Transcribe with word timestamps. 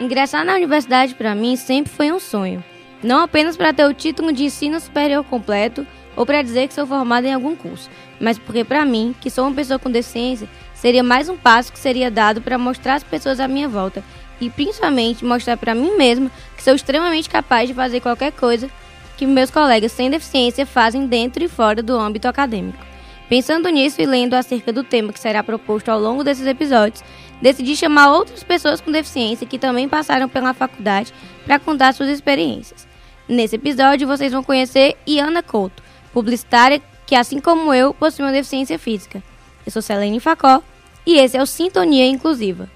Ingressar 0.00 0.46
na 0.46 0.54
universidade 0.54 1.14
para 1.14 1.34
mim 1.34 1.56
sempre 1.56 1.92
foi 1.92 2.10
um 2.10 2.18
sonho, 2.18 2.64
não 3.02 3.20
apenas 3.20 3.54
para 3.54 3.70
ter 3.70 3.84
o 3.84 3.92
título 3.92 4.32
de 4.32 4.44
ensino 4.44 4.80
superior 4.80 5.22
completo 5.22 5.86
ou 6.16 6.24
para 6.24 6.40
dizer 6.40 6.68
que 6.68 6.72
sou 6.72 6.86
formada 6.86 7.28
em 7.28 7.34
algum 7.34 7.54
curso, 7.54 7.90
mas 8.18 8.38
porque 8.38 8.64
para 8.64 8.82
mim, 8.86 9.14
que 9.20 9.28
sou 9.28 9.46
uma 9.46 9.54
pessoa 9.54 9.78
com 9.78 9.90
deficiência, 9.90 10.48
seria 10.72 11.02
mais 11.02 11.28
um 11.28 11.36
passo 11.36 11.70
que 11.70 11.78
seria 11.78 12.10
dado 12.10 12.40
para 12.40 12.56
mostrar 12.56 12.94
às 12.94 13.04
pessoas 13.04 13.38
à 13.40 13.46
minha 13.46 13.68
volta 13.68 14.02
e 14.40 14.48
principalmente 14.48 15.22
mostrar 15.22 15.58
para 15.58 15.74
mim 15.74 15.94
mesma 15.98 16.30
que 16.56 16.62
sou 16.62 16.74
extremamente 16.74 17.28
capaz 17.28 17.68
de 17.68 17.74
fazer 17.74 18.00
qualquer 18.00 18.32
coisa 18.32 18.70
que 19.18 19.26
meus 19.26 19.50
colegas 19.50 19.92
sem 19.92 20.08
deficiência 20.08 20.64
fazem 20.64 21.06
dentro 21.06 21.44
e 21.44 21.48
fora 21.48 21.82
do 21.82 21.94
âmbito 21.94 22.26
acadêmico. 22.26 22.90
Pensando 23.28 23.68
nisso 23.68 24.00
e 24.00 24.06
lendo 24.06 24.32
acerca 24.32 24.72
do 24.72 24.82
tema 24.82 25.12
que 25.12 25.20
será 25.20 25.42
proposto 25.42 25.90
ao 25.90 26.00
longo 26.00 26.24
desses 26.24 26.46
episódios, 26.46 27.04
decidi 27.40 27.76
chamar 27.76 28.12
outras 28.12 28.42
pessoas 28.42 28.80
com 28.80 28.90
deficiência 28.90 29.46
que 29.46 29.58
também 29.58 29.88
passaram 29.88 30.28
pela 30.28 30.54
faculdade 30.54 31.12
para 31.44 31.58
contar 31.58 31.94
suas 31.94 32.08
experiências. 32.08 32.86
Nesse 33.28 33.56
episódio, 33.56 34.08
vocês 34.08 34.32
vão 34.32 34.42
conhecer 34.42 34.96
Iana 35.06 35.42
Couto, 35.42 35.82
publicitária 36.12 36.82
que, 37.06 37.14
assim 37.14 37.40
como 37.40 37.72
eu, 37.72 37.94
possui 37.94 38.24
uma 38.24 38.32
deficiência 38.32 38.78
física. 38.78 39.22
Eu 39.64 39.72
sou 39.72 39.82
Selene 39.82 40.20
Facó 40.20 40.62
e 41.06 41.18
esse 41.18 41.36
é 41.36 41.42
o 41.42 41.46
Sintonia 41.46 42.06
Inclusiva. 42.06 42.68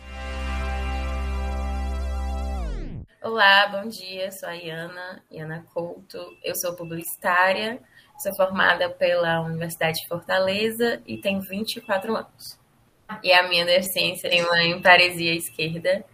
Olá, 3.22 3.66
bom 3.68 3.88
dia. 3.88 4.30
Sou 4.30 4.48
a 4.48 4.52
Iana, 4.52 5.22
Iana 5.30 5.64
Couto. 5.72 6.18
Eu 6.42 6.54
sou 6.54 6.76
publicitária, 6.76 7.80
sou 8.18 8.34
formada 8.36 8.90
pela 8.90 9.40
Universidade 9.40 10.02
de 10.02 10.08
Fortaleza 10.08 11.02
e 11.06 11.16
tenho 11.16 11.40
24 11.40 12.14
anos. 12.14 12.63
E 13.22 13.32
a 13.32 13.48
minha 13.48 13.64
deficiência 13.64 14.28
tem 14.28 14.42
uma 14.44 14.62
emparesia 14.64 15.34
esquerda, 15.34 16.04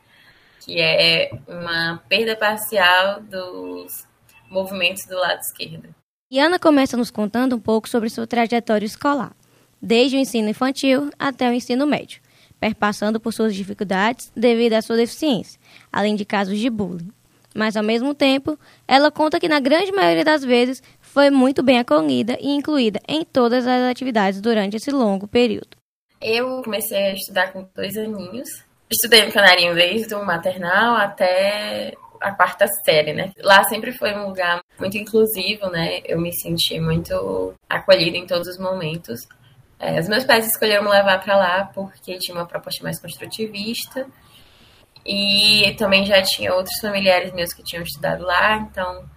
que 0.65 0.81
é 0.81 1.31
uma 1.47 2.03
perda 2.09 2.37
parcial 2.37 3.21
dos 3.23 4.07
movimentos 4.51 5.05
do 5.07 5.17
lado 5.17 5.41
esquerdo. 5.41 5.95
E 6.31 6.39
Ana 6.39 6.59
começa 6.59 6.97
nos 6.97 7.11
contando 7.11 7.57
um 7.57 7.61
pouco 7.61 7.89
sobre 7.89 8.09
sua 8.09 8.27
trajetória 8.27 8.87
escolar, 8.87 9.35
desde 9.81 10.17
o 10.17 10.21
ensino 10.21 10.49
infantil 10.49 11.11
até 11.19 11.49
o 11.49 11.53
ensino 11.53 11.87
médio, 11.87 12.21
perpassando 12.61 13.19
por 13.19 13.33
suas 13.33 13.55
dificuldades 13.55 14.31
devido 14.37 14.75
à 14.75 14.83
sua 14.83 14.97
deficiência, 14.97 15.59
além 15.93 16.15
de 16.15 16.25
casos 16.25 16.59
de 16.59 16.71
bullying. 16.71 17.11
Mas, 17.53 17.77
ao 17.77 17.83
mesmo 17.83 18.15
tempo, 18.15 18.57
ela 18.87 19.11
conta 19.11 19.41
que, 19.41 19.49
na 19.49 19.59
grande 19.59 19.91
maioria 19.91 20.25
das 20.25 20.45
vezes, 20.45 20.81
foi 21.01 21.31
muito 21.31 21.65
bem 21.65 21.81
acolhida 21.81 22.39
e 22.41 22.49
incluída 22.51 23.01
em 23.09 23.25
todas 23.25 23.67
as 23.67 23.91
atividades 23.91 24.41
durante 24.41 24.77
esse 24.77 24.93
longo 24.93 25.27
período. 25.27 25.80
Eu 26.21 26.63
comecei 26.63 26.99
a 26.99 27.15
estudar 27.15 27.53
com 27.53 27.67
dois 27.75 27.97
aninhos. 27.97 28.49
Estudei 28.91 29.25
no 29.25 29.33
Canarinho 29.33 29.75
desde 29.75 30.15
o 30.15 30.25
maternal 30.25 30.97
até 30.97 31.95
a 32.21 32.33
quarta 32.33 32.67
série, 32.85 33.15
né? 33.15 33.33
Lá 33.39 33.65
sempre 33.65 33.93
foi 33.93 34.15
um 34.15 34.27
lugar 34.29 34.63
muito 34.79 34.99
inclusivo, 34.99 35.71
né? 35.71 36.03
Eu 36.05 36.21
me 36.21 36.33
senti 36.33 36.79
muito 36.79 37.55
acolhida 37.69 38.19
em 38.19 38.27
todos 38.27 38.49
os 38.49 38.59
momentos. 38.59 39.27
É, 39.79 39.99
os 39.99 40.09
meus 40.09 40.25
pais 40.25 40.47
escolheram 40.47 40.85
me 40.85 40.91
levar 40.91 41.23
para 41.23 41.37
lá 41.37 41.65
porque 41.73 42.19
tinha 42.19 42.37
uma 42.37 42.47
proposta 42.47 42.85
mais 42.85 43.01
construtivista 43.01 44.07
e 45.07 45.75
também 45.79 46.05
já 46.05 46.21
tinha 46.21 46.53
outros 46.53 46.79
familiares 46.81 47.33
meus 47.33 47.55
que 47.55 47.63
tinham 47.63 47.83
estudado 47.83 48.23
lá, 48.23 48.57
então 48.59 49.09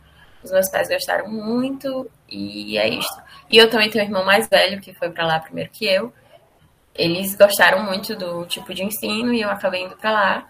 os 0.42 0.52
meus 0.52 0.70
pais 0.70 0.88
gostaram 0.88 1.28
muito 1.28 2.10
e 2.30 2.78
é 2.78 2.88
isso. 2.88 3.22
E 3.52 3.58
eu 3.58 3.70
também 3.70 3.90
tenho 3.90 4.06
um 4.06 4.08
irmão 4.08 4.24
mais 4.24 4.48
velho 4.48 4.80
que 4.80 4.94
foi 4.94 5.10
para 5.10 5.26
lá 5.26 5.40
primeiro 5.40 5.70
que 5.70 5.86
eu. 5.86 6.14
Eles 6.96 7.36
gostaram 7.36 7.84
muito 7.84 8.16
do 8.16 8.46
tipo 8.46 8.74
de 8.74 8.84
ensino 8.84 9.34
e 9.34 9.42
eu 9.42 9.50
acabei 9.50 9.84
indo 9.84 9.96
para 9.98 10.12
lá. 10.12 10.50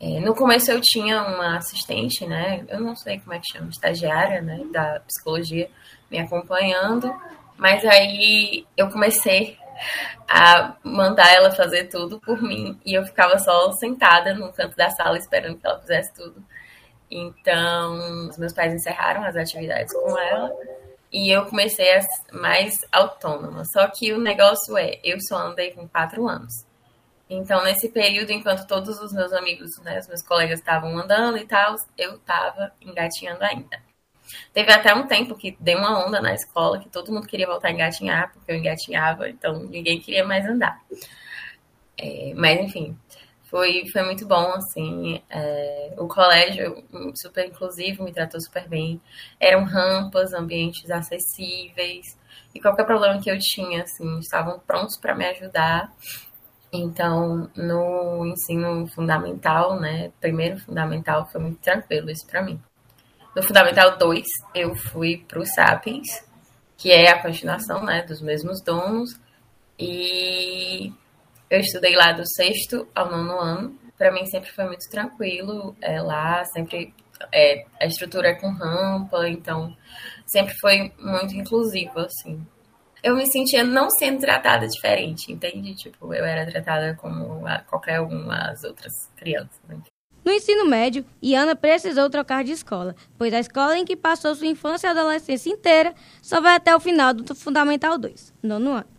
É, 0.00 0.20
no 0.20 0.34
começo 0.34 0.70
eu 0.70 0.80
tinha 0.80 1.22
uma 1.22 1.56
assistente, 1.56 2.26
né? 2.26 2.64
Eu 2.68 2.80
não 2.80 2.94
sei 2.94 3.18
como 3.20 3.32
é 3.34 3.38
que 3.38 3.52
chama, 3.52 3.70
estagiária, 3.70 4.40
né? 4.42 4.60
Da 4.72 5.00
psicologia, 5.00 5.70
me 6.10 6.18
acompanhando. 6.18 7.14
Mas 7.56 7.84
aí 7.84 8.66
eu 8.76 8.90
comecei 8.90 9.58
a 10.28 10.76
mandar 10.82 11.30
ela 11.32 11.50
fazer 11.50 11.84
tudo 11.84 12.18
por 12.20 12.42
mim 12.42 12.78
e 12.84 12.94
eu 12.94 13.04
ficava 13.04 13.38
só 13.38 13.70
sentada 13.72 14.34
no 14.34 14.52
canto 14.52 14.76
da 14.76 14.90
sala 14.90 15.18
esperando 15.18 15.58
que 15.58 15.66
ela 15.66 15.80
fizesse 15.80 16.14
tudo. 16.14 16.42
Então, 17.10 18.28
os 18.28 18.38
meus 18.38 18.52
pais 18.52 18.74
encerraram 18.74 19.24
as 19.24 19.36
atividades 19.36 19.92
com 19.94 20.18
ela 20.18 20.50
e 21.16 21.30
eu 21.30 21.46
comecei 21.46 21.96
a 21.96 22.00
mais 22.30 22.74
autônoma. 22.92 23.64
Só 23.64 23.88
que 23.88 24.12
o 24.12 24.20
negócio 24.20 24.76
é, 24.76 25.00
eu 25.02 25.18
só 25.18 25.38
andei 25.38 25.70
com 25.70 25.88
quatro 25.88 26.28
anos. 26.28 26.52
Então, 27.28 27.64
nesse 27.64 27.88
período, 27.88 28.32
enquanto 28.32 28.66
todos 28.66 29.00
os 29.00 29.14
meus 29.14 29.32
amigos, 29.32 29.78
né, 29.78 29.98
os 29.98 30.06
meus 30.06 30.20
colegas 30.20 30.58
estavam 30.58 30.96
andando 30.98 31.38
e 31.38 31.46
tal, 31.46 31.74
eu 31.96 32.16
estava 32.16 32.70
engatinhando 32.82 33.42
ainda. 33.42 33.80
Teve 34.52 34.70
até 34.70 34.94
um 34.94 35.06
tempo 35.06 35.34
que 35.34 35.56
deu 35.58 35.78
uma 35.78 36.06
onda 36.06 36.20
na 36.20 36.34
escola 36.34 36.78
que 36.78 36.90
todo 36.90 37.10
mundo 37.10 37.26
queria 37.26 37.46
voltar 37.46 37.68
a 37.68 37.72
engatinhar, 37.72 38.30
porque 38.34 38.52
eu 38.52 38.56
engatinhava, 38.56 39.30
então 39.30 39.58
ninguém 39.60 39.98
queria 39.98 40.24
mais 40.24 40.44
andar. 40.44 40.78
É, 41.96 42.34
mas, 42.36 42.60
enfim, 42.60 42.94
foi, 43.56 43.86
foi 43.90 44.02
muito 44.02 44.26
bom, 44.26 44.52
assim. 44.52 45.22
É, 45.30 45.94
o 45.96 46.06
colégio, 46.06 46.84
super 47.14 47.46
inclusivo, 47.46 48.04
me 48.04 48.12
tratou 48.12 48.38
super 48.38 48.68
bem. 48.68 49.00
Eram 49.40 49.64
rampas, 49.64 50.34
ambientes 50.34 50.90
acessíveis. 50.90 52.18
E 52.54 52.60
qualquer 52.60 52.84
problema 52.84 53.18
que 53.18 53.30
eu 53.30 53.38
tinha, 53.38 53.82
assim, 53.82 54.18
estavam 54.18 54.58
prontos 54.58 54.98
para 54.98 55.14
me 55.14 55.24
ajudar. 55.24 55.90
Então, 56.70 57.50
no 57.56 58.26
ensino 58.26 58.86
fundamental, 58.88 59.80
né, 59.80 60.12
primeiro 60.20 60.58
fundamental, 60.60 61.26
foi 61.32 61.40
muito 61.40 61.58
tranquilo 61.58 62.10
isso 62.10 62.26
para 62.26 62.42
mim. 62.42 62.60
No 63.34 63.42
Fundamental 63.42 63.96
2, 63.96 64.26
eu 64.54 64.74
fui 64.74 65.24
para 65.26 65.40
o 65.40 65.46
Sapiens, 65.46 66.06
que 66.76 66.90
é 66.90 67.10
a 67.10 67.22
continuação 67.22 67.82
né, 67.82 68.02
dos 68.02 68.20
mesmos 68.20 68.60
donos, 68.60 69.18
e 69.78 70.92
eu 71.50 71.60
estudei 71.60 71.94
lá 71.94 72.12
do 72.12 72.26
sexto 72.26 72.86
ao 72.94 73.10
nono 73.10 73.38
ano. 73.38 73.78
Para 73.96 74.12
mim 74.12 74.26
sempre 74.26 74.50
foi 74.50 74.66
muito 74.66 74.88
tranquilo 74.90 75.74
é, 75.80 76.00
lá, 76.00 76.44
sempre 76.44 76.94
é, 77.32 77.64
a 77.80 77.86
estrutura 77.86 78.28
é 78.28 78.34
com 78.34 78.50
rampa, 78.50 79.28
então 79.28 79.74
sempre 80.26 80.54
foi 80.60 80.92
muito 80.98 81.34
inclusivo, 81.34 82.00
assim 82.00 82.46
eu 83.06 83.14
me 83.14 83.24
sentia 83.30 83.62
não 83.62 83.88
sendo 83.88 84.18
tratada 84.18 84.66
diferente, 84.66 85.32
entende? 85.32 85.76
Tipo, 85.76 86.12
eu 86.12 86.24
era 86.24 86.50
tratada 86.50 86.96
como 86.96 87.40
qualquer 87.68 88.00
uma 88.00 88.48
das 88.48 88.64
outras 88.64 88.92
crianças. 89.16 89.60
Né? 89.68 89.78
No 90.24 90.32
ensino 90.32 90.66
médio, 90.66 91.04
Iana 91.22 91.54
precisou 91.54 92.10
trocar 92.10 92.42
de 92.42 92.50
escola, 92.50 92.96
pois 93.16 93.32
a 93.32 93.38
escola 93.38 93.78
em 93.78 93.84
que 93.84 93.94
passou 93.94 94.34
sua 94.34 94.48
infância 94.48 94.88
e 94.88 94.90
adolescência 94.90 95.50
inteira 95.50 95.94
só 96.20 96.40
vai 96.40 96.56
até 96.56 96.74
o 96.74 96.80
final 96.80 97.14
do 97.14 97.32
Fundamental 97.32 97.96
2, 97.96 98.34
nono 98.42 98.72
ano. 98.72 98.95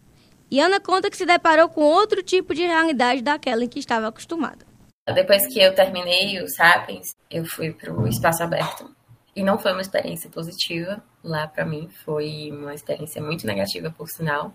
Iana 0.52 0.80
conta 0.80 1.10
que 1.10 1.18
se 1.18 1.26
deparou 1.26 1.68
com 1.70 1.82
outro 1.82 2.24
tipo 2.24 2.54
de 2.54 2.64
realidade 2.64 3.22
daquela 3.22 3.64
em 3.64 3.68
que 3.68 3.80
estava 3.80 4.08
acostumada. 4.08 4.66
Depois 5.14 5.48
que 5.48 5.60
eu 5.60 5.74
terminei 5.74 6.42
o 6.42 6.50
Sapiens, 6.50 7.08
eu 7.30 7.46
fui 7.46 7.72
para 7.72 7.94
o 7.94 8.08
espaço 8.08 8.44
aberto, 8.44 8.90
e 9.38 9.44
não 9.44 9.60
foi 9.60 9.72
uma 9.72 9.82
experiência 9.82 10.30
positiva 10.32 11.02
lá 11.24 11.48
para 11.48 11.64
mim, 11.64 11.88
foi 12.04 12.50
uma 12.52 12.74
experiência 12.74 13.22
muito 13.22 13.46
negativa, 13.46 13.94
por 13.96 14.10
sinal. 14.10 14.52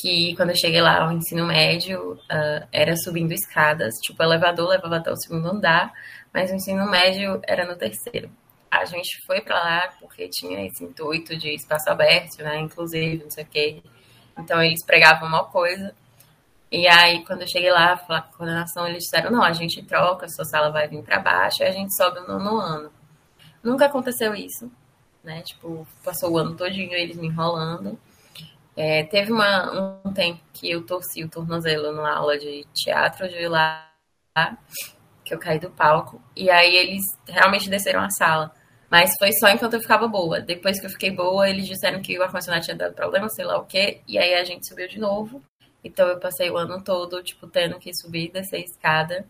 Que 0.00 0.36
quando 0.36 0.50
eu 0.50 0.56
cheguei 0.56 0.80
lá 0.80 1.02
ao 1.02 1.10
ensino 1.10 1.44
médio, 1.44 2.12
uh, 2.12 2.68
era 2.70 2.96
subindo 2.96 3.32
escadas, 3.32 3.94
tipo, 3.96 4.22
o 4.22 4.24
elevador 4.24 4.68
levava 4.68 4.98
até 4.98 5.10
o 5.10 5.16
segundo 5.16 5.48
andar, 5.48 5.92
mas 6.32 6.50
o 6.52 6.54
ensino 6.54 6.88
médio 6.88 7.40
era 7.42 7.66
no 7.66 7.76
terceiro. 7.76 8.30
A 8.70 8.84
gente 8.84 9.20
foi 9.26 9.40
para 9.40 9.56
lá 9.56 9.88
porque 9.98 10.28
tinha 10.28 10.64
esse 10.64 10.84
intuito 10.84 11.36
de 11.36 11.54
espaço 11.54 11.90
aberto, 11.90 12.38
né, 12.38 12.60
inclusive, 12.60 13.24
não 13.24 13.30
sei 13.30 13.42
o 13.42 13.48
quê. 13.48 13.82
Então 14.38 14.62
eles 14.62 14.84
pregavam 14.84 15.28
uma 15.28 15.44
coisa. 15.44 15.94
E 16.70 16.86
aí, 16.86 17.24
quando 17.24 17.42
eu 17.42 17.48
cheguei 17.48 17.70
lá, 17.70 17.92
a 18.08 18.22
coordenação, 18.22 18.86
eles 18.86 19.04
disseram: 19.04 19.30
não, 19.30 19.42
a 19.42 19.52
gente 19.52 19.82
troca, 19.82 20.28
sua 20.28 20.44
sala 20.44 20.70
vai 20.70 20.86
vir 20.86 21.02
para 21.02 21.18
baixo 21.18 21.62
e 21.62 21.66
a 21.66 21.70
gente 21.70 21.94
sobe 21.94 22.20
no 22.20 22.38
nono 22.38 22.58
ano. 22.58 22.92
Nunca 23.62 23.86
aconteceu 23.86 24.34
isso, 24.34 24.70
né? 25.24 25.42
Tipo, 25.42 25.86
passou 26.04 26.32
o 26.32 26.38
ano 26.38 26.56
todinho 26.56 26.92
eles 26.92 27.16
me 27.16 27.26
enrolando. 27.26 27.98
É, 28.76 29.02
teve 29.04 29.32
uma, 29.32 30.00
um 30.04 30.12
tempo 30.12 30.40
que 30.52 30.70
eu 30.70 30.86
torci 30.86 31.24
o 31.24 31.28
tornozelo 31.28 31.90
numa 31.90 32.14
aula 32.14 32.38
de 32.38 32.64
teatro 32.72 33.28
de 33.28 33.48
lá, 33.48 33.90
que 35.24 35.34
eu 35.34 35.38
caí 35.38 35.58
do 35.58 35.70
palco. 35.70 36.22
E 36.36 36.48
aí 36.48 36.76
eles 36.76 37.02
realmente 37.26 37.68
desceram 37.68 38.00
a 38.00 38.10
sala. 38.10 38.52
Mas 38.90 39.12
foi 39.18 39.32
só 39.32 39.48
enquanto 39.48 39.74
eu 39.74 39.80
ficava 39.80 40.08
boa. 40.08 40.40
Depois 40.40 40.80
que 40.80 40.86
eu 40.86 40.90
fiquei 40.90 41.10
boa, 41.10 41.48
eles 41.48 41.66
disseram 41.66 42.00
que 42.00 42.18
o 42.18 42.22
ar-condicionado 42.22 42.64
tinha 42.64 42.76
dado 42.76 42.94
problema, 42.94 43.28
sei 43.28 43.44
lá 43.44 43.58
o 43.58 43.64
quê. 43.64 44.00
E 44.06 44.18
aí 44.18 44.34
a 44.34 44.44
gente 44.44 44.66
subiu 44.66 44.88
de 44.88 44.98
novo. 44.98 45.42
Então 45.84 46.08
eu 46.08 46.18
passei 46.18 46.50
o 46.50 46.56
ano 46.56 46.82
todo, 46.82 47.22
tipo, 47.22 47.46
tendo 47.46 47.78
que 47.78 47.94
subir 47.94 48.26
e 48.26 48.32
descer 48.32 48.56
a 48.56 48.60
escada. 48.60 49.26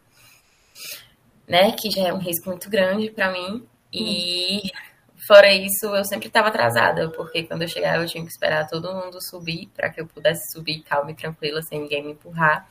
Né? 1.46 1.72
Que 1.72 1.90
já 1.90 2.08
é 2.08 2.12
um 2.12 2.18
risco 2.18 2.48
muito 2.50 2.70
grande 2.70 3.10
para 3.10 3.32
mim. 3.32 3.66
E 3.92 4.70
fora 5.26 5.52
isso, 5.52 5.86
eu 5.86 6.04
sempre 6.04 6.28
estava 6.28 6.48
atrasada, 6.48 7.10
porque 7.10 7.42
quando 7.42 7.62
eu 7.62 7.68
chegava 7.68 8.02
eu 8.02 8.06
tinha 8.06 8.24
que 8.24 8.30
esperar 8.30 8.68
todo 8.68 8.94
mundo 8.94 9.20
subir 9.20 9.68
para 9.74 9.90
que 9.90 10.00
eu 10.00 10.06
pudesse 10.06 10.52
subir 10.52 10.82
calma 10.82 11.10
e 11.10 11.14
tranquila, 11.14 11.60
sem 11.62 11.80
ninguém 11.80 12.02
me 12.04 12.12
empurrar. 12.12 12.66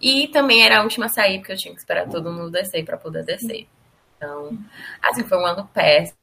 E 0.00 0.28
também 0.28 0.64
era 0.64 0.78
a 0.78 0.82
última 0.82 1.06
a 1.06 1.08
sair, 1.08 1.38
porque 1.38 1.52
eu 1.52 1.56
tinha 1.56 1.74
que 1.74 1.80
esperar 1.80 2.08
todo 2.08 2.32
mundo 2.32 2.50
descer 2.50 2.84
para 2.84 2.96
poder 2.96 3.24
descer. 3.24 3.66
Então, 4.16 4.58
assim, 5.02 5.24
foi 5.24 5.38
um 5.38 5.46
ano 5.46 5.68
péssimo. 5.72 6.19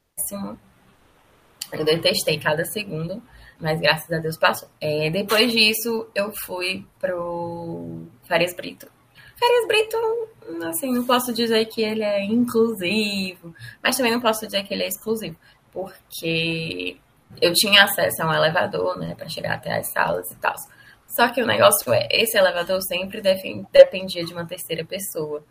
Eu 1.72 1.84
detestei 1.84 2.38
cada 2.38 2.64
segundo, 2.64 3.22
mas 3.60 3.80
graças 3.80 4.10
a 4.10 4.18
Deus 4.18 4.38
passou. 4.38 4.68
É, 4.80 5.10
depois 5.10 5.52
disso, 5.52 6.08
eu 6.14 6.32
fui 6.44 6.86
pro 6.98 8.06
Farias 8.26 8.54
Brito. 8.54 8.88
Farias 9.38 9.66
Brito, 9.68 10.66
assim, 10.66 10.92
não 10.92 11.04
posso 11.04 11.32
dizer 11.32 11.66
que 11.66 11.82
ele 11.82 12.02
é 12.02 12.24
inclusivo, 12.24 13.54
mas 13.82 13.96
também 13.96 14.12
não 14.12 14.20
posso 14.20 14.46
dizer 14.46 14.64
que 14.64 14.74
ele 14.74 14.82
é 14.82 14.88
exclusivo, 14.88 15.36
porque 15.72 16.96
eu 17.40 17.52
tinha 17.52 17.84
acesso 17.84 18.22
a 18.22 18.26
um 18.26 18.34
elevador, 18.34 18.98
né, 18.98 19.14
para 19.14 19.28
chegar 19.28 19.54
até 19.54 19.76
as 19.76 19.92
salas 19.92 20.28
e 20.30 20.36
tal. 20.36 20.54
Só 21.06 21.28
que 21.28 21.42
o 21.42 21.46
negócio 21.46 21.92
é, 21.92 22.08
esse 22.10 22.36
elevador 22.36 22.80
sempre 22.82 23.20
dependia 23.20 24.24
de 24.24 24.32
uma 24.32 24.46
terceira 24.46 24.84
pessoa. 24.84 25.42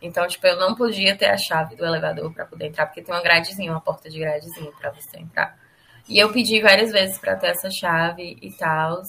Então, 0.00 0.26
tipo, 0.26 0.46
eu 0.46 0.58
não 0.58 0.74
podia 0.74 1.16
ter 1.16 1.26
a 1.26 1.36
chave 1.36 1.74
do 1.74 1.84
elevador 1.84 2.32
para 2.32 2.44
poder 2.44 2.66
entrar, 2.66 2.86
porque 2.86 3.02
tem 3.02 3.14
uma 3.14 3.22
gradezinha, 3.22 3.70
uma 3.70 3.80
porta 3.80 4.10
de 4.10 4.18
gradezinha 4.18 4.70
para 4.72 4.90
você 4.90 5.18
entrar. 5.18 5.58
E 6.08 6.18
eu 6.18 6.32
pedi 6.32 6.60
várias 6.60 6.92
vezes 6.92 7.18
para 7.18 7.36
ter 7.36 7.48
essa 7.48 7.70
chave 7.70 8.36
e 8.40 8.52
tal, 8.52 9.02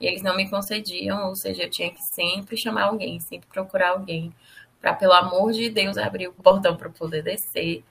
e 0.00 0.06
eles 0.06 0.22
não 0.22 0.36
me 0.36 0.48
concediam, 0.50 1.28
ou 1.28 1.36
seja, 1.36 1.62
eu 1.62 1.70
tinha 1.70 1.90
que 1.90 2.02
sempre 2.02 2.56
chamar 2.56 2.84
alguém, 2.84 3.20
sempre 3.20 3.48
procurar 3.48 3.90
alguém 3.90 4.34
para 4.80 4.92
pelo 4.92 5.12
amor 5.12 5.52
de 5.52 5.70
Deus 5.70 5.96
abrir 5.96 6.28
o 6.28 6.32
portão 6.32 6.76
para 6.76 6.90
poder 6.90 7.22
descer. 7.22 7.82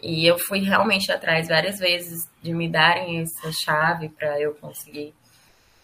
E 0.00 0.26
eu 0.26 0.38
fui 0.38 0.60
realmente 0.60 1.10
atrás 1.10 1.48
várias 1.48 1.78
vezes 1.78 2.30
de 2.42 2.52
me 2.52 2.68
darem 2.68 3.20
essa 3.22 3.50
chave 3.50 4.08
para 4.10 4.38
eu 4.40 4.54
conseguir 4.54 5.14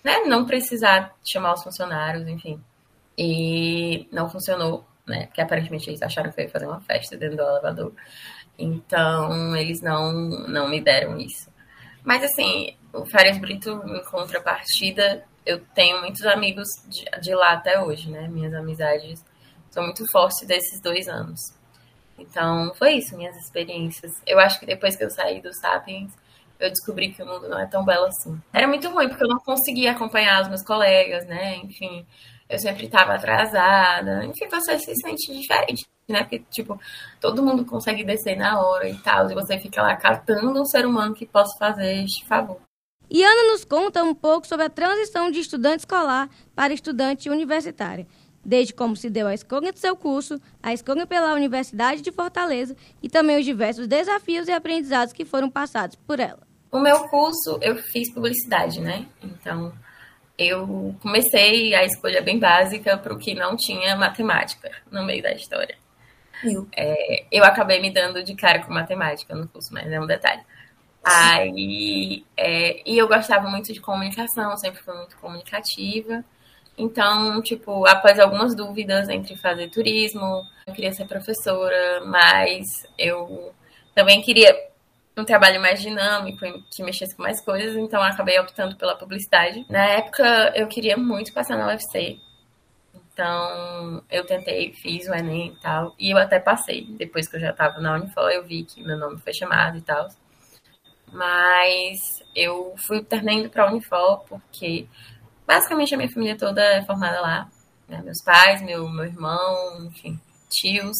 né, 0.05 0.21
não 0.26 0.44
precisar 0.47 1.15
chamar 1.25 1.55
os 1.55 1.62
funcionários, 1.62 2.26
enfim. 2.26 2.62
E 3.17 4.09
não 4.11 4.29
funcionou, 4.31 4.85
né? 5.11 5.27
Porque 5.27 5.41
aparentemente 5.41 5.91
eles 5.91 6.01
acharam 6.01 6.33
que 6.33 6.41
eu 6.41 6.45
ia 6.45 6.51
fazer 6.51 6.67
uma 6.67 6.81
festa 6.81 7.17
dentro 7.17 7.37
do 7.37 7.43
elevador. 7.43 7.93
Então, 8.59 9.55
eles 9.57 9.83
não, 9.83 10.12
não 10.49 10.69
me 10.69 10.81
deram 10.81 11.19
isso. 11.19 11.51
Mas, 12.03 12.25
assim, 12.25 12.77
o 12.93 13.05
Farias 13.05 13.39
Brito, 13.39 13.83
em 13.87 14.05
contrapartida, 14.05 15.25
eu 15.45 15.61
tenho 15.75 16.01
muitos 16.01 16.25
amigos 16.25 16.69
de, 16.89 17.05
de 17.21 17.35
lá 17.35 17.53
até 17.53 17.81
hoje, 17.81 18.11
né? 18.11 18.29
Minhas 18.29 18.55
amizades 18.55 19.25
são 19.71 19.85
muito 19.85 20.11
fortes 20.11 20.47
desses 20.47 20.81
dois 20.81 21.09
anos. 21.09 21.55
Então, 22.19 22.73
foi 22.75 22.95
isso, 22.95 23.17
minhas 23.17 23.37
experiências. 23.37 24.12
Eu 24.27 24.39
acho 24.39 24.61
que 24.61 24.67
depois 24.67 24.97
que 24.97 25.05
eu 25.05 25.11
saí 25.11 25.41
do 25.41 25.55
Sapiens, 25.55 26.12
eu 26.59 26.69
descobri 26.69 27.12
que 27.12 27.23
o 27.23 27.27
mundo 27.27 27.49
não 27.49 27.59
é 27.59 27.67
tão 27.67 27.85
belo 27.85 28.07
assim. 28.07 28.39
Era 28.53 28.69
muito 28.69 28.89
ruim, 28.91 29.09
porque 29.09 29.25
eu 29.25 29.29
não 29.29 29.41
conseguia 29.41 29.93
acompanhar 29.93 30.43
os 30.43 30.49
meus 30.49 30.62
colegas, 30.62 31.27
né? 31.27 31.57
Enfim, 31.57 32.07
eu 32.50 32.58
sempre 32.58 32.87
estava 32.87 33.14
atrasada. 33.14 34.25
Enfim, 34.25 34.49
você 34.50 34.79
se 34.79 34.94
sente 34.97 35.32
diferente, 35.32 35.87
né? 36.08 36.23
Porque, 36.23 36.41
tipo, 36.50 36.79
todo 37.20 37.43
mundo 37.43 37.64
consegue 37.64 38.02
descer 38.02 38.37
na 38.37 38.61
hora 38.61 38.88
e 38.88 38.99
tal, 38.99 39.31
e 39.31 39.35
você 39.35 39.56
fica 39.58 39.81
lá 39.81 39.97
catando 39.97 40.61
um 40.61 40.67
ser 40.67 40.85
humano 40.85 41.14
que 41.14 41.25
possa 41.25 41.56
fazer 41.56 42.02
este 42.02 42.26
favor. 42.26 42.61
E 43.08 43.25
Ana 43.25 43.52
nos 43.52 43.64
conta 43.64 44.02
um 44.02 44.14
pouco 44.14 44.47
sobre 44.47 44.67
a 44.67 44.70
transição 44.70 45.31
de 45.31 45.41
estudante 45.41 45.81
escolar 45.81 46.29
para 46.55 46.75
estudante 46.75 47.31
universitária 47.31 48.06
desde 48.44 48.73
como 48.73 48.97
se 48.97 49.11
deu 49.11 49.26
a 49.26 49.35
escolha 49.35 49.73
do 49.73 49.79
seu 49.79 49.94
curso, 49.94 50.41
a 50.62 50.73
escolha 50.73 51.06
pela 51.06 51.35
Universidade 51.35 52.00
de 52.00 52.11
Fortaleza 52.11 52.75
e 53.02 53.08
também 53.08 53.38
os 53.38 53.44
diversos 53.44 53.87
desafios 53.87 54.49
e 54.49 54.52
aprendizados 54.52 55.12
que 55.12 55.26
foram 55.26 55.50
passados 55.50 55.94
por 55.94 56.19
ela. 56.19 56.41
O 56.73 56.79
meu 56.79 57.06
curso, 57.08 57.58
eu 57.61 57.76
fiz 57.76 58.12
publicidade, 58.12 58.81
né? 58.81 59.06
Então, 59.23 59.73
eu 60.40 60.96
comecei 61.02 61.75
a 61.75 61.84
escolha 61.84 62.22
bem 62.22 62.38
básica 62.38 62.96
para 62.96 63.12
o 63.12 63.19
que 63.19 63.34
não 63.34 63.56
tinha 63.56 63.94
matemática 63.94 64.70
no 64.90 65.04
meio 65.04 65.22
da 65.22 65.32
história. 65.32 65.76
Eu. 66.42 66.66
É, 66.75 67.25
eu 67.31 67.44
acabei 67.44 67.81
me 67.81 67.92
dando 67.92 68.22
de 68.22 68.34
cara 68.34 68.60
com 68.60 68.72
matemática 68.72 69.34
no 69.34 69.46
curso, 69.46 69.72
mas 69.72 69.92
é 69.92 70.00
um 70.00 70.06
detalhe. 70.06 70.42
Aí, 71.04 72.25
é, 72.37 72.82
e 72.84 72.96
eu 72.96 73.06
gostava 73.06 73.48
muito 73.48 73.72
de 73.72 73.81
comunicação, 73.81 74.56
sempre 74.56 74.81
fui 74.81 74.94
muito 74.94 75.16
comunicativa. 75.19 76.25
Então, 76.76 77.42
tipo, 77.42 77.87
após 77.87 78.19
algumas 78.19 78.54
dúvidas 78.54 79.08
entre 79.10 79.37
fazer 79.37 79.69
turismo, 79.69 80.46
eu 80.66 80.72
queria 80.72 80.92
ser 80.92 81.06
professora, 81.06 82.02
mas 82.06 82.64
eu 82.96 83.52
também 83.94 84.22
queria 84.22 84.54
um 85.20 85.25
trabalho 85.25 85.61
mais 85.61 85.81
dinâmico, 85.81 86.44
que 86.70 86.82
mexesse 86.82 87.14
com 87.17 87.22
mais 87.22 87.40
coisas, 87.44 87.76
então 87.76 88.02
acabei 88.02 88.38
optando 88.38 88.76
pela 88.76 88.96
publicidade. 88.96 89.64
Na 89.69 89.84
época, 89.84 90.52
eu 90.55 90.67
queria 90.67 90.96
muito 90.96 91.32
passar 91.32 91.56
na 91.56 91.69
UFC. 91.69 92.19
Então, 92.94 94.02
eu 94.11 94.25
tentei, 94.25 94.72
fiz 94.72 95.06
o 95.08 95.14
Enem 95.14 95.49
e 95.49 95.61
tal, 95.61 95.94
e 95.99 96.11
eu 96.11 96.19
até 96.19 96.38
passei. 96.38 96.87
Depois 96.87 97.28
que 97.28 97.37
eu 97.37 97.40
já 97.40 97.50
estava 97.50 97.81
na 97.81 97.94
Unifor, 97.94 98.31
eu 98.31 98.44
vi 98.44 98.64
que 98.64 98.82
meu 98.82 98.96
nome 98.96 99.19
foi 99.19 99.34
chamado 99.34 99.76
e 99.76 99.82
tal. 99.82 100.08
Mas 101.12 102.23
eu 102.34 102.75
fui 102.87 103.02
terminando 103.02 103.50
para 103.50 103.64
a 103.64 103.70
Unifor 103.70 104.25
porque 104.28 104.87
basicamente 105.46 105.94
a 105.94 105.99
minha 105.99 106.11
família 106.11 106.38
toda 106.38 106.62
é 106.62 106.82
formada 106.84 107.20
lá. 107.20 107.49
Né? 107.88 108.00
Meus 108.02 108.23
pais, 108.23 108.62
meu, 108.62 108.88
meu 108.88 109.05
irmão, 109.05 109.87
enfim, 109.87 110.19
tios. 110.49 110.96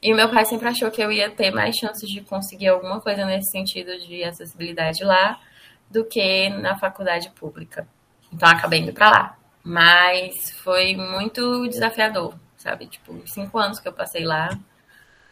E 0.00 0.14
meu 0.14 0.30
pai 0.30 0.44
sempre 0.44 0.68
achou 0.68 0.90
que 0.90 1.02
eu 1.02 1.10
ia 1.10 1.30
ter 1.30 1.50
mais 1.50 1.76
chances 1.76 2.08
de 2.08 2.20
conseguir 2.20 2.68
alguma 2.68 3.00
coisa 3.00 3.24
nesse 3.24 3.50
sentido 3.50 3.98
de 3.98 4.22
acessibilidade 4.22 5.02
lá 5.02 5.40
do 5.90 6.04
que 6.04 6.48
na 6.50 6.78
faculdade 6.78 7.30
pública. 7.30 7.88
Então 8.32 8.48
acabei 8.48 8.80
indo 8.80 8.92
para 8.92 9.10
lá. 9.10 9.38
Mas 9.64 10.52
foi 10.62 10.94
muito 10.94 11.66
desafiador, 11.68 12.34
sabe? 12.56 12.86
Tipo, 12.86 13.12
os 13.14 13.32
cinco 13.32 13.58
anos 13.58 13.80
que 13.80 13.88
eu 13.88 13.92
passei 13.92 14.24
lá 14.24 14.48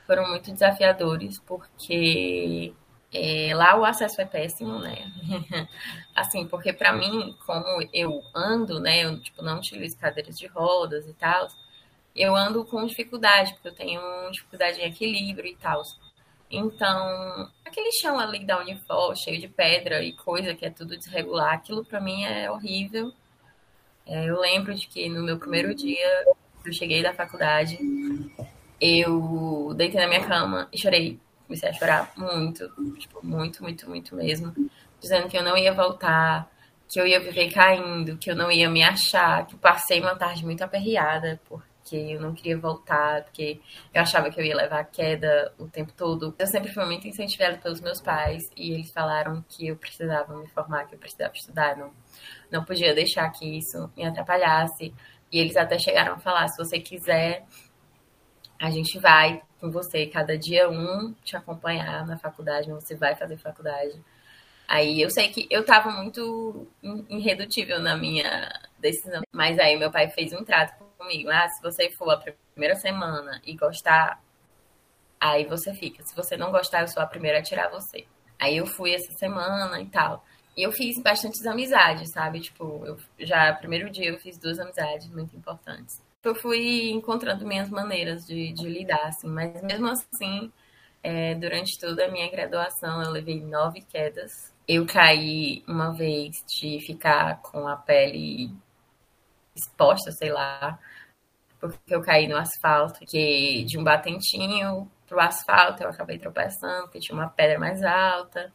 foram 0.05 0.29
muito 0.29 0.53
desafiadores, 0.53 1.39
porque 1.41 2.73
é, 3.13 3.55
lá 3.55 3.77
o 3.79 3.85
acesso 3.85 4.21
é 4.21 4.25
péssimo, 4.25 4.81
né? 4.81 5.13
assim, 6.15 6.47
porque 6.49 6.73
para 6.73 6.93
mim, 6.93 7.37
como 7.47 7.67
eu 7.93 8.21
ando, 8.35 8.81
né? 8.81 9.05
Eu 9.05 9.21
tipo, 9.21 9.43
não 9.43 9.59
utilizo 9.59 9.97
cadeiras 9.97 10.37
de 10.37 10.47
rodas 10.49 11.07
e 11.07 11.13
tal 11.15 11.49
eu 12.17 12.35
ando 12.35 12.65
com 12.65 12.85
dificuldade, 12.87 13.53
porque 13.55 13.69
eu 13.69 13.75
tenho 13.75 14.01
dificuldade 14.31 14.81
em 14.81 14.87
equilíbrio 14.87 15.51
e 15.51 15.57
tal. 15.57 15.83
Então, 16.51 17.51
aquele 17.65 17.91
chão 17.93 18.19
ali 18.19 18.45
da 18.45 18.61
Unifor, 18.61 19.15
cheio 19.17 19.41
de 19.41 19.49
pedra 19.49 20.03
e 20.03 20.13
coisa 20.13 20.55
que 20.55 20.65
é 20.65 20.71
tudo 20.71 20.97
desregular, 20.97 21.55
aquilo 21.55 21.85
para 21.85 22.01
mim 22.01 22.25
é 22.25 22.51
horrível. 22.51 23.13
É, 24.07 24.27
eu 24.27 24.41
lembro 24.41 24.75
de 24.75 24.87
que 24.87 25.09
no 25.09 25.23
meu 25.23 25.39
primeiro 25.39 25.75
dia, 25.75 26.25
eu 26.65 26.73
cheguei 26.73 27.03
da 27.03 27.13
faculdade, 27.13 27.79
eu 28.81 29.75
deitei 29.77 30.01
na 30.01 30.07
minha 30.07 30.27
cama 30.27 30.69
e 30.73 30.79
chorei. 30.79 31.19
Comecei 31.47 31.69
a 31.69 31.73
chorar 31.73 32.13
muito, 32.17 32.69
tipo, 32.99 33.25
muito, 33.25 33.63
muito, 33.63 33.89
muito 33.89 34.17
mesmo. 34.17 34.55
Dizendo 35.01 35.29
que 35.29 35.37
eu 35.37 35.43
não 35.43 35.57
ia 35.57 35.73
voltar, 35.73 36.51
que 36.89 37.01
eu 37.01 37.07
ia 37.07 37.21
viver 37.21 37.51
caindo, 37.53 38.17
que 38.17 38.31
eu 38.31 38.37
não 38.37 38.51
ia 38.51 38.71
me 38.71 38.83
achar, 38.83 39.47
que 39.47 39.55
eu 39.55 39.59
passei 39.59 40.01
uma 40.01 40.15
tarde 40.15 40.45
muito 40.45 40.63
aperreada, 40.63 41.41
porque 41.49 41.66
porque 41.87 41.97
eu 41.97 42.21
não 42.21 42.35
queria 42.35 42.59
voltar, 42.59 43.23
porque 43.23 43.61
eu 43.95 44.03
achava 44.03 44.29
que 44.29 44.41
eu 44.41 44.45
ia 44.45 44.57
levar 44.57 44.81
a 44.81 44.85
queda 44.85 45.55
o 45.57 45.69
tempo 45.69 45.93
todo. 45.93 46.35
Eu 46.37 46.47
sempre 46.49 46.73
fui 46.73 46.85
muito 46.85 47.07
incentivada 47.07 47.59
pelos 47.59 47.81
meus 47.81 48.01
pais 48.01 48.43
e 48.57 48.73
eles 48.73 48.91
falaram 48.91 49.45
que 49.49 49.69
eu 49.69 49.77
precisava 49.77 50.37
me 50.37 50.49
formar, 50.49 50.87
que 50.87 50.97
eu 50.97 50.99
precisava 50.99 51.33
estudar, 51.33 51.77
não, 51.77 51.93
não 52.51 52.65
podia 52.65 52.93
deixar 52.93 53.31
que 53.31 53.59
isso 53.59 53.89
me 53.97 54.05
atrapalhasse. 54.05 54.93
E 55.31 55.39
eles 55.39 55.57
até 55.57 55.79
chegaram 55.79 56.15
a 56.15 56.19
falar: 56.19 56.49
se 56.49 56.59
você 56.59 56.81
quiser, 56.81 57.47
a 58.61 58.69
gente 58.69 58.99
vai 58.99 59.41
com 59.61 59.71
você 59.71 60.07
cada 60.07 60.37
dia 60.37 60.69
um 60.69 61.15
te 61.23 61.37
acompanhar 61.37 62.05
na 62.05 62.19
faculdade, 62.19 62.69
você 62.69 62.97
vai 62.97 63.15
fazer 63.15 63.37
faculdade. 63.37 64.03
Aí 64.67 65.01
eu 65.01 65.09
sei 65.09 65.29
que 65.29 65.47
eu 65.49 65.65
tava 65.65 65.91
muito 65.93 66.67
irredutível 67.09 67.79
na 67.79 67.97
minha 67.97 68.51
decisão. 68.81 69.23
Mas 69.33 69.57
aí 69.61 69.79
meu 69.79 69.93
pai 69.93 70.11
fez 70.11 70.33
um 70.33 70.43
trato 70.43 70.86
comigo. 70.97 71.31
Ah, 71.31 71.49
se 71.49 71.63
você 71.63 71.91
for 71.91 72.11
a 72.11 72.17
primeira 72.53 72.75
semana 72.77 73.41
e 73.45 73.55
gostar, 73.57 74.21
aí 75.21 75.45
você 75.45 75.75
fica. 75.75 76.03
Se 76.03 76.15
você 76.15 76.37
não 76.37 76.51
gostar, 76.51 76.83
eu 76.83 76.89
sou 76.89 77.03
a 77.03 77.07
primeira 77.07 77.39
a 77.39 77.43
tirar 77.43 77.71
você. 77.71 78.07
Aí 78.39 78.57
eu 78.57 78.67
fui 78.67 78.95
essa 78.95 79.13
semana 79.15 79.81
e 79.81 79.87
tal. 79.87 80.25
E 80.57 80.63
eu 80.63 80.73
fiz 80.73 80.99
bastantes 81.03 81.45
amizades, 81.47 82.11
sabe? 82.13 82.41
Tipo, 82.41 82.83
eu 82.87 82.99
já, 83.19 83.53
primeiro 83.55 83.91
dia 83.91 84.09
eu 84.09 84.19
fiz 84.19 84.39
duas 84.39 84.59
amizades 84.59 85.09
muito 85.09 85.37
importantes. 85.37 86.01
Eu 86.25 86.35
fui 86.35 86.91
encontrando 86.91 87.47
minhas 87.47 87.69
maneiras 87.69 88.27
de, 88.27 88.53
de 88.53 88.69
lidar, 88.69 89.07
assim. 89.07 89.29
Mas 89.29 89.63
mesmo 89.63 89.87
assim, 89.89 90.51
é, 91.03 91.35
durante 91.35 91.79
toda 91.79 92.07
a 92.07 92.11
minha 92.11 92.31
graduação, 92.31 93.03
eu 93.03 93.11
levei 93.11 93.41
nove 93.41 93.83
quedas. 93.83 94.53
Eu 94.67 94.87
caí 94.87 95.63
uma 95.69 95.93
vez 95.93 96.43
de 96.47 96.81
ficar 96.81 97.41
com 97.43 97.69
a 97.69 97.77
pele 97.77 98.51
exposta, 99.57 100.13
sei 100.13 100.31
lá, 100.31 100.79
porque 101.59 101.95
eu 101.95 102.03
caí 102.03 102.29
no 102.29 102.37
asfalto, 102.37 103.01
que 103.01 103.65
de 103.65 103.79
um 103.79 103.85
batentinho 103.85 104.91
pro 105.07 105.21
asfalto 105.21 105.83
eu 105.83 105.89
acabei 105.89 106.19
tropeçando, 106.19 106.83
porque 106.85 107.01
tinha 107.01 107.17
uma 107.17 107.29
pedra 107.29 107.59
mais 107.59 107.83
alta. 107.83 108.53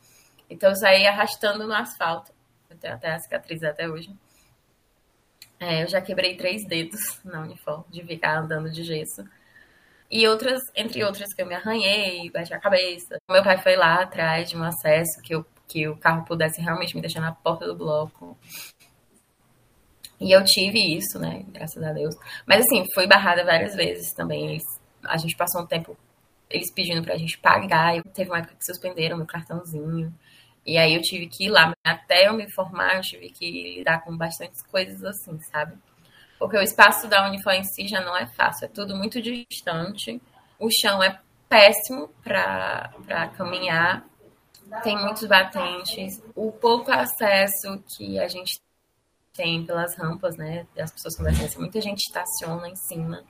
Então 0.49 0.69
eu 0.69 0.75
saí 0.75 1.07
arrastando 1.07 1.67
no 1.67 1.73
asfalto. 1.73 2.31
Eu 2.69 2.77
tenho 2.77 2.93
até 2.93 3.11
a 3.11 3.19
cicatriz 3.19 3.63
até 3.63 3.89
hoje. 3.89 4.13
É, 5.59 5.83
eu 5.83 5.87
já 5.87 6.01
quebrei 6.01 6.35
três 6.35 6.65
dedos 6.65 7.19
na 7.23 7.41
uniforme 7.41 7.85
de 7.89 8.03
ficar 8.03 8.39
andando 8.39 8.71
de 8.71 8.83
gesso. 8.83 9.23
E 10.09 10.27
outras, 10.27 10.61
entre 10.75 11.03
outras 11.03 11.33
que 11.33 11.41
eu 11.41 11.45
me 11.45 11.55
arranhei, 11.55 12.29
bati 12.31 12.53
a 12.53 12.59
cabeça. 12.59 13.17
Meu 13.29 13.43
pai 13.43 13.57
foi 13.61 13.75
lá 13.75 14.01
atrás 14.01 14.49
de 14.49 14.57
um 14.57 14.63
acesso 14.63 15.21
que, 15.21 15.33
eu, 15.33 15.45
que 15.67 15.87
o 15.87 15.95
carro 15.95 16.25
pudesse 16.25 16.61
realmente 16.61 16.95
me 16.95 17.01
deixar 17.01 17.21
na 17.21 17.31
porta 17.31 17.65
do 17.65 17.75
bloco. 17.75 18.37
E 20.21 20.31
eu 20.31 20.43
tive 20.43 20.79
isso, 20.95 21.17
né? 21.17 21.43
Graças 21.47 21.81
a 21.81 21.91
Deus. 21.91 22.15
Mas 22.45 22.61
assim, 22.61 22.85
fui 22.93 23.07
barrada 23.07 23.43
várias 23.43 23.73
vezes 23.75 24.13
também. 24.13 24.51
Eles, 24.51 24.63
a 25.03 25.17
gente 25.17 25.35
passou 25.35 25.63
um 25.63 25.65
tempo 25.65 25.97
eles 26.47 26.71
pedindo 26.71 27.01
pra 27.01 27.17
gente 27.17 27.39
pagar. 27.39 27.97
Eu, 27.97 28.03
teve 28.03 28.29
uma 28.29 28.37
época 28.37 28.53
que 28.55 28.65
suspenderam 28.65 29.17
meu 29.17 29.25
cartãozinho. 29.25 30.13
E 30.63 30.77
aí 30.77 30.93
eu 30.93 31.01
tive 31.01 31.25
que 31.25 31.45
ir 31.45 31.49
lá. 31.49 31.73
Até 31.83 32.27
eu 32.27 32.33
me 32.33 32.47
formar, 32.51 32.97
eu 32.97 33.01
tive 33.01 33.29
que 33.31 33.77
lidar 33.79 34.03
com 34.03 34.15
bastantes 34.15 34.61
coisas 34.61 35.03
assim, 35.03 35.39
sabe? 35.51 35.75
Porque 36.37 36.55
o 36.55 36.61
espaço 36.61 37.07
da 37.07 37.27
Unifor 37.27 37.53
em 37.53 37.63
si 37.63 37.87
já 37.87 37.99
não 38.01 38.15
é 38.15 38.27
fácil. 38.27 38.65
É 38.65 38.67
tudo 38.67 38.95
muito 38.95 39.19
distante. 39.19 40.21
O 40.59 40.69
chão 40.69 41.01
é 41.01 41.19
péssimo 41.49 42.09
para 42.23 43.27
caminhar. 43.35 44.05
Tem 44.83 44.95
muitos 44.95 45.27
batentes. 45.27 46.21
O 46.35 46.51
pouco 46.51 46.91
acesso 46.91 47.83
que 47.97 48.19
a 48.19 48.27
gente 48.27 48.61
tem 49.33 49.65
pelas 49.65 49.95
rampas, 49.95 50.37
né, 50.37 50.67
das 50.75 50.91
pessoas 50.91 51.15
com 51.15 51.23
deficiência, 51.23 51.59
muita 51.59 51.81
gente 51.81 51.99
estaciona 51.99 52.67
em 52.67 52.75
cima. 52.75 53.23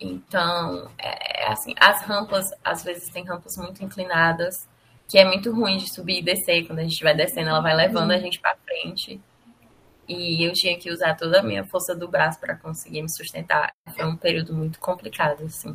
Então, 0.00 0.90
é, 0.98 1.46
assim, 1.48 1.74
as 1.78 2.02
rampas, 2.02 2.50
às 2.64 2.82
vezes 2.82 3.08
tem 3.10 3.24
rampas 3.24 3.56
muito 3.56 3.82
inclinadas, 3.82 4.68
que 5.08 5.18
é 5.18 5.24
muito 5.24 5.52
ruim 5.52 5.76
de 5.76 5.92
subir 5.92 6.18
e 6.18 6.22
descer. 6.22 6.66
Quando 6.66 6.80
a 6.80 6.82
gente 6.82 7.02
vai 7.02 7.14
descendo, 7.14 7.50
ela 7.50 7.60
vai 7.60 7.74
levando 7.74 8.10
a 8.10 8.18
gente 8.18 8.40
para 8.40 8.56
frente. 8.56 9.20
E 10.08 10.44
eu 10.44 10.52
tinha 10.52 10.78
que 10.78 10.90
usar 10.90 11.14
toda 11.14 11.40
a 11.40 11.42
minha 11.42 11.64
força 11.64 11.94
do 11.94 12.08
braço 12.08 12.38
para 12.40 12.56
conseguir 12.56 13.02
me 13.02 13.10
sustentar. 13.10 13.72
Foi 13.94 14.04
um 14.04 14.16
período 14.16 14.52
muito 14.52 14.78
complicado, 14.78 15.44
assim. 15.44 15.74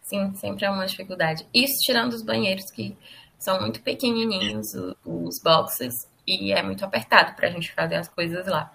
Sim, 0.00 0.34
sempre 0.34 0.64
é 0.64 0.70
uma 0.70 0.86
dificuldade. 0.86 1.46
Isso 1.54 1.74
tirando 1.84 2.12
os 2.12 2.22
banheiros, 2.22 2.70
que 2.70 2.96
são 3.38 3.60
muito 3.60 3.82
pequenininhos, 3.82 4.72
os 5.04 5.40
boxes, 5.42 6.08
e 6.26 6.52
é 6.52 6.62
muito 6.62 6.84
apertado 6.84 7.34
para 7.34 7.48
a 7.48 7.50
gente 7.50 7.72
fazer 7.72 7.96
as 7.96 8.08
coisas 8.08 8.46
lá. 8.46 8.72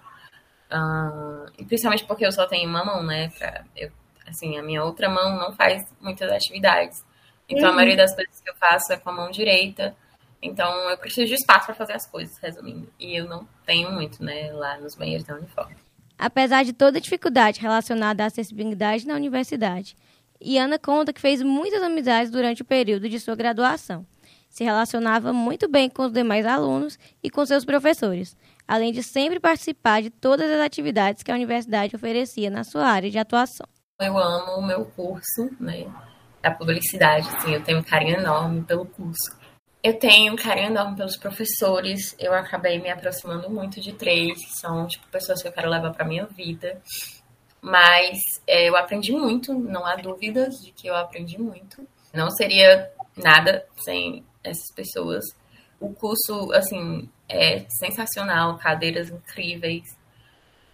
Uh, 0.70 1.64
principalmente 1.64 2.04
porque 2.04 2.26
eu 2.26 2.32
só 2.32 2.46
tenho 2.46 2.68
uma 2.68 2.84
mão, 2.84 3.02
né? 3.02 3.30
Pra, 3.30 3.64
eu, 3.76 3.90
assim, 4.26 4.58
a 4.58 4.62
minha 4.62 4.84
outra 4.84 5.08
mão 5.08 5.38
não 5.38 5.52
faz 5.52 5.86
muitas 6.00 6.30
atividades. 6.30 7.04
Então 7.48 7.64
uhum. 7.64 7.72
a 7.72 7.76
maioria 7.76 7.96
das 7.96 8.14
coisas 8.14 8.40
que 8.40 8.50
eu 8.50 8.54
faço 8.54 8.92
é 8.92 8.96
com 8.96 9.10
a 9.10 9.12
mão 9.12 9.30
direita. 9.30 9.96
Então 10.42 10.70
eu 10.90 10.98
preciso 10.98 11.26
de 11.26 11.34
espaço 11.34 11.66
para 11.66 11.74
fazer 11.74 11.94
as 11.94 12.06
coisas, 12.06 12.36
resumindo. 12.38 12.92
E 12.98 13.16
eu 13.16 13.26
não 13.26 13.48
tenho 13.64 13.90
muito, 13.90 14.22
né, 14.22 14.52
lá 14.52 14.76
nos 14.78 14.94
banheiros 14.94 15.24
da 15.24 15.34
uniforme. 15.34 15.76
Apesar 16.18 16.64
de 16.64 16.72
toda 16.72 16.98
a 16.98 17.00
dificuldade 17.00 17.60
relacionada 17.60 18.24
à 18.24 18.26
acessibilidade 18.26 19.06
na 19.06 19.14
universidade, 19.14 19.96
Iana 20.40 20.78
conta 20.78 21.12
que 21.12 21.20
fez 21.20 21.42
muitas 21.42 21.82
amizades 21.82 22.30
durante 22.30 22.62
o 22.62 22.64
período 22.64 23.08
de 23.08 23.18
sua 23.18 23.34
graduação 23.34 24.06
se 24.48 24.64
relacionava 24.64 25.32
muito 25.32 25.68
bem 25.68 25.88
com 25.88 26.02
os 26.06 26.12
demais 26.12 26.46
alunos 26.46 26.98
e 27.22 27.30
com 27.30 27.44
seus 27.44 27.64
professores, 27.64 28.36
além 28.66 28.92
de 28.92 29.02
sempre 29.02 29.38
participar 29.40 30.02
de 30.02 30.10
todas 30.10 30.50
as 30.50 30.60
atividades 30.60 31.22
que 31.22 31.30
a 31.30 31.34
universidade 31.34 31.94
oferecia 31.94 32.50
na 32.50 32.64
sua 32.64 32.86
área 32.86 33.10
de 33.10 33.18
atuação. 33.18 33.66
Eu 34.00 34.16
amo 34.16 34.58
o 34.58 34.66
meu 34.66 34.84
curso, 34.84 35.50
né, 35.58 35.86
da 36.42 36.50
publicidade, 36.50 37.28
assim, 37.28 37.54
eu 37.54 37.62
tenho 37.62 37.78
um 37.78 37.82
carinho 37.82 38.18
enorme 38.18 38.62
pelo 38.62 38.86
curso. 38.86 39.36
Eu 39.82 39.98
tenho 39.98 40.32
um 40.32 40.36
carinho 40.36 40.68
enorme 40.68 40.96
pelos 40.96 41.16
professores, 41.16 42.14
eu 42.18 42.32
acabei 42.34 42.80
me 42.80 42.90
aproximando 42.90 43.48
muito 43.48 43.80
de 43.80 43.92
três, 43.92 44.34
que 44.34 44.58
são, 44.58 44.86
tipo, 44.86 45.06
pessoas 45.08 45.40
que 45.40 45.48
eu 45.48 45.52
quero 45.52 45.70
levar 45.70 45.92
para 45.92 46.04
minha 46.06 46.26
vida. 46.26 46.80
Mas 47.60 48.18
é, 48.46 48.68
eu 48.68 48.76
aprendi 48.76 49.12
muito, 49.12 49.52
não 49.52 49.84
há 49.84 49.96
dúvidas 49.96 50.54
de 50.60 50.72
que 50.72 50.88
eu 50.88 50.96
aprendi 50.96 51.40
muito. 51.40 51.86
Não 52.12 52.30
seria 52.30 52.90
nada 53.16 53.64
sem 53.78 54.24
essas 54.48 54.72
pessoas. 54.74 55.24
O 55.80 55.92
curso, 55.94 56.52
assim, 56.52 57.08
é 57.28 57.64
sensacional, 57.68 58.58
cadeiras 58.58 59.10
incríveis. 59.10 59.84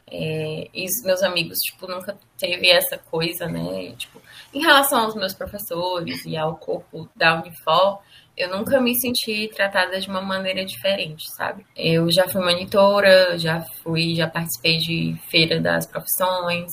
É, 0.06 0.68
e 0.72 0.84
os 0.84 1.02
meus 1.04 1.22
amigos, 1.22 1.58
tipo, 1.58 1.86
nunca 1.86 2.16
teve 2.38 2.70
essa 2.70 2.98
coisa, 2.98 3.46
né? 3.46 3.92
Tipo, 3.96 4.20
em 4.52 4.60
relação 4.60 5.00
aos 5.00 5.14
meus 5.14 5.34
professores 5.34 6.24
e 6.24 6.36
ao 6.36 6.56
corpo 6.56 7.08
da 7.16 7.40
Unifor, 7.40 8.00
eu 8.36 8.48
nunca 8.50 8.80
me 8.80 8.94
senti 9.00 9.48
tratada 9.54 10.00
de 10.00 10.08
uma 10.08 10.20
maneira 10.20 10.64
diferente, 10.64 11.24
sabe? 11.36 11.64
Eu 11.76 12.10
já 12.10 12.28
fui 12.28 12.42
monitora, 12.42 13.38
já 13.38 13.62
fui, 13.82 14.14
já 14.14 14.28
participei 14.28 14.78
de 14.78 15.16
feira 15.30 15.60
das 15.60 15.86
profissões, 15.86 16.72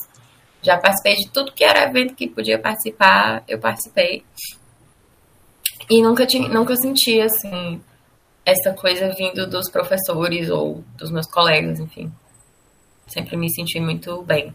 já 0.61 0.77
participei 0.77 1.15
de 1.15 1.29
tudo 1.29 1.51
que 1.51 1.63
era 1.63 1.83
evento 1.83 2.15
que 2.15 2.27
podia 2.27 2.57
participar, 2.57 3.43
eu 3.47 3.59
participei. 3.59 4.23
E 5.89 6.01
nunca, 6.01 6.25
tinha, 6.25 6.47
nunca 6.47 6.75
senti, 6.75 7.19
assim, 7.19 7.81
essa 8.45 8.73
coisa 8.73 9.13
vindo 9.13 9.47
dos 9.47 9.69
professores 9.69 10.49
ou 10.49 10.83
dos 10.97 11.11
meus 11.11 11.27
colegas, 11.27 11.79
enfim. 11.79 12.11
Sempre 13.07 13.35
me 13.35 13.49
senti 13.49 13.79
muito 13.79 14.21
bem 14.23 14.53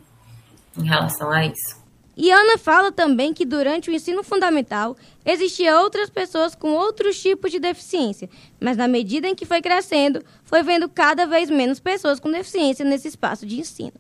em 0.79 0.85
relação 0.85 1.31
a 1.31 1.45
isso. 1.45 1.87
E 2.17 2.31
Ana 2.31 2.57
fala 2.57 2.91
também 2.91 3.35
que 3.35 3.45
durante 3.45 3.91
o 3.91 3.93
ensino 3.93 4.23
fundamental 4.23 4.97
existiam 5.23 5.83
outras 5.83 6.09
pessoas 6.09 6.55
com 6.55 6.73
outros 6.73 7.21
tipos 7.21 7.51
de 7.51 7.59
deficiência, 7.59 8.31
mas 8.59 8.79
na 8.79 8.89
medida 8.89 9.29
em 9.29 9.35
que 9.35 9.45
foi 9.45 9.61
crescendo, 9.61 10.25
foi 10.43 10.63
vendo 10.63 10.89
cada 10.89 11.27
vez 11.27 11.51
menos 11.51 11.79
pessoas 11.79 12.19
com 12.19 12.31
deficiência 12.31 12.87
nesse 12.87 13.09
espaço 13.09 13.45
de 13.45 13.61
ensino. 13.61 13.93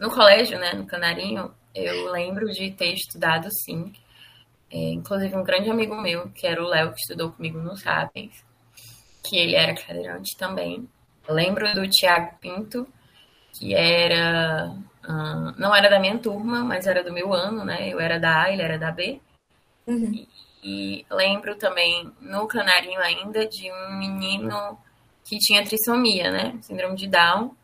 No 0.00 0.10
colégio, 0.10 0.58
né, 0.58 0.72
no 0.72 0.84
Canarinho, 0.84 1.52
eu 1.72 2.10
lembro 2.10 2.46
de 2.46 2.72
ter 2.72 2.92
estudado, 2.92 3.48
sim, 3.64 3.92
é, 4.70 4.92
inclusive, 4.92 5.34
um 5.34 5.42
grande 5.42 5.68
amigo 5.68 6.00
meu, 6.00 6.28
que 6.30 6.46
era 6.46 6.62
o 6.62 6.68
Léo, 6.68 6.92
que 6.92 7.00
estudou 7.00 7.32
comigo 7.32 7.58
no 7.58 7.76
Sapiens, 7.76 8.44
que 9.24 9.36
ele 9.36 9.56
era 9.56 9.74
cadeirante 9.74 10.36
também. 10.36 10.88
Eu 11.26 11.34
lembro 11.34 11.74
do 11.74 11.88
Tiago 11.88 12.36
Pinto, 12.40 12.86
que 13.52 13.74
era. 13.74 14.72
Não 15.58 15.74
era 15.74 15.90
da 15.90 15.98
minha 15.98 16.16
turma, 16.18 16.62
mas 16.62 16.86
era 16.86 17.02
do 17.02 17.12
meu 17.12 17.32
ano, 17.32 17.64
né? 17.64 17.88
Eu 17.88 17.98
era 17.98 18.20
da 18.20 18.42
A, 18.42 18.52
ele 18.52 18.62
era 18.62 18.78
da 18.78 18.92
B. 18.92 19.20
Uhum. 19.88 20.12
E, 20.12 20.28
e 20.62 21.06
lembro 21.10 21.56
também, 21.56 22.12
no 22.20 22.46
Canarinho 22.46 23.00
ainda, 23.00 23.46
de 23.48 23.72
um 23.72 23.98
menino 23.98 24.78
que 25.24 25.36
tinha 25.38 25.64
trissomia, 25.64 26.30
né? 26.30 26.56
Síndrome 26.62 26.94
de 26.94 27.08
Down. 27.08 27.56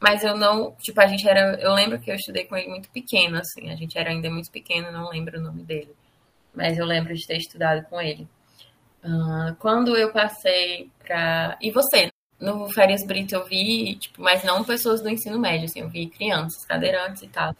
Mas 0.00 0.24
eu 0.24 0.34
não, 0.36 0.72
tipo, 0.80 0.98
a 1.00 1.06
gente 1.06 1.28
era, 1.28 1.60
eu 1.60 1.74
lembro 1.74 1.98
que 1.98 2.10
eu 2.10 2.14
estudei 2.14 2.44
com 2.44 2.56
ele 2.56 2.68
muito 2.68 2.88
pequeno, 2.90 3.38
assim, 3.38 3.70
a 3.70 3.76
gente 3.76 3.98
era 3.98 4.10
ainda 4.10 4.30
muito 4.30 4.50
pequeno, 4.50 4.92
não 4.92 5.08
lembro 5.08 5.38
o 5.38 5.42
nome 5.42 5.62
dele 5.62 5.94
mas 6.56 6.78
eu 6.78 6.86
lembro 6.86 7.14
de 7.14 7.26
ter 7.26 7.36
estudado 7.36 7.84
com 7.88 8.00
ele. 8.00 8.26
Uh, 9.04 9.54
quando 9.60 9.96
eu 9.96 10.10
passei 10.10 10.90
para. 10.98 11.56
E 11.60 11.70
você? 11.70 12.08
No 12.40 12.68
Férias 12.70 13.04
Brito 13.06 13.34
eu 13.34 13.44
vi, 13.44 13.94
tipo, 13.96 14.20
mas 14.20 14.42
não 14.42 14.64
pessoas 14.64 15.00
do 15.00 15.08
ensino 15.08 15.38
médio, 15.38 15.66
assim, 15.66 15.80
eu 15.80 15.88
vi 15.88 16.08
crianças, 16.08 16.66
cadeirantes 16.66 17.22
e 17.22 17.28
tal, 17.28 17.54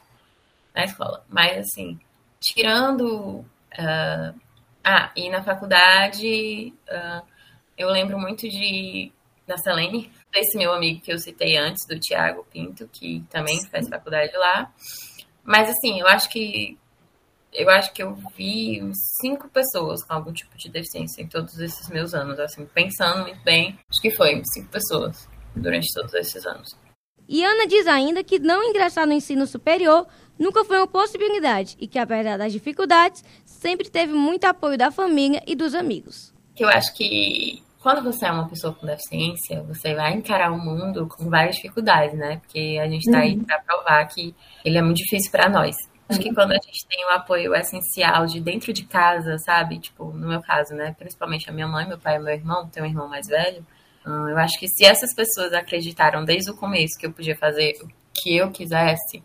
na 0.75 0.85
escola. 0.85 1.25
Mas, 1.29 1.59
assim, 1.59 2.01
tirando. 2.41 3.45
Uh... 3.79 4.41
Ah, 4.89 5.11
e 5.17 5.29
na 5.29 5.43
faculdade, 5.43 6.73
uh, 6.89 7.27
eu 7.77 7.89
lembro 7.91 8.19
muito 8.19 8.49
de. 8.49 9.13
Da 9.47 9.57
Selene, 9.57 10.11
desse 10.33 10.59
meu 10.59 10.73
amigo 10.73 11.01
que 11.01 11.13
eu 11.13 11.19
citei 11.19 11.57
antes, 11.57 11.87
do 11.87 12.01
Tiago 12.01 12.45
Pinto, 12.53 12.89
que 12.89 13.25
também 13.31 13.65
faz 13.69 13.89
faculdade 13.89 14.37
lá. 14.37 14.73
Mas, 15.45 15.69
assim, 15.69 16.01
eu 16.01 16.09
acho 16.09 16.29
que 16.29 16.77
eu 17.57 17.71
acho 17.71 17.93
que 17.93 18.03
eu 18.03 18.15
vi 18.37 18.83
cinco 19.21 19.49
pessoas 19.49 20.05
com 20.05 20.13
algum 20.13 20.33
tipo 20.33 20.57
de 20.59 20.69
deficiência 20.69 21.23
em 21.23 21.27
todos 21.27 21.59
esses 21.59 21.89
meus 21.89 22.15
anos, 22.15 22.39
assim, 22.39 22.67
pensando 22.67 23.23
muito 23.23 23.43
bem, 23.43 23.79
acho 23.91 24.01
que 24.01 24.11
foi 24.11 24.43
cinco 24.53 24.69
pessoas 24.69 25.29
durante 25.55 25.93
todos 25.95 26.13
esses 26.15 26.45
anos. 26.47 26.77
E 27.29 27.43
Ana 27.43 27.67
diz 27.67 27.87
ainda 27.87 28.23
que 28.23 28.39
não 28.39 28.63
ingressar 28.63 29.07
no 29.07 29.13
ensino 29.13 29.47
superior 29.47 30.07
nunca 30.39 30.65
foi 30.65 30.77
uma 30.77 30.87
possibilidade 30.87 31.77
e 31.81 31.89
que, 31.89 31.99
apesar 31.99 32.37
das 32.37 32.53
dificuldades, 32.53 33.25
sempre 33.45 33.89
teve 33.89 34.13
muito 34.13 34.45
apoio 34.45 34.79
da 34.79 34.91
família 34.91 35.43
e 35.47 35.57
dos 35.57 35.75
amigos. 35.75 36.33
Eu 36.57 36.69
acho 36.69 36.95
que 36.95 37.63
quando 37.81 38.03
você 38.03 38.27
é 38.27 38.31
uma 38.31 38.49
pessoa 38.49 38.75
com 38.75 38.87
deficiência, 38.87 39.63
você 39.63 39.95
vai 39.95 40.13
encarar 40.13 40.53
o 40.53 40.59
mundo 40.59 41.09
com 41.09 41.29
várias 41.29 41.57
dificuldades, 41.57 42.17
né? 42.19 42.37
Porque 42.37 42.79
a 42.81 42.89
gente 42.89 43.07
está 43.07 43.21
aí 43.21 43.35
uhum. 43.35 43.45
para 43.45 43.61
provar 43.61 44.05
que 44.07 44.35
ele 44.65 44.79
é 44.79 44.83
muito 44.83 44.99
difícil 44.99 45.31
para 45.31 45.49
nós. 45.49 45.75
Acho 46.09 46.21
que 46.21 46.33
quando 46.33 46.53
a 46.53 46.55
gente 46.55 46.87
tem 46.87 47.05
o 47.05 47.11
apoio 47.11 47.55
essencial 47.55 48.27
de 48.27 48.41
dentro 48.41 48.73
de 48.73 48.85
casa, 48.85 49.39
sabe? 49.39 49.79
Tipo, 49.81 50.05
no 50.13 50.29
meu 50.29 50.41
caso, 50.41 50.75
né? 50.75 50.95
Principalmente 50.97 51.51
a 51.51 51.53
minha 51.53 51.67
mãe, 51.67 51.87
meu 51.87 51.99
pai 51.99 52.17
e 52.17 52.19
meu 52.19 52.33
irmão, 52.33 52.69
tem 52.69 52.83
um 52.83 52.87
irmão 52.87 53.09
mais 53.09 53.27
velho. 53.27 53.67
Eu 54.05 54.39
acho 54.39 54.59
que 54.61 54.69
se 54.69 54.85
essas 54.85 55.13
pessoas 55.13 55.53
acreditaram 55.53 56.25
desde 56.25 56.49
o 56.51 56.57
começo 56.57 56.97
que 56.97 57.07
eu 57.07 57.13
podia 57.13 57.37
fazer 57.37 57.77
o 57.83 57.89
que 58.15 58.37
eu 58.37 58.53
quisesse, 58.53 59.21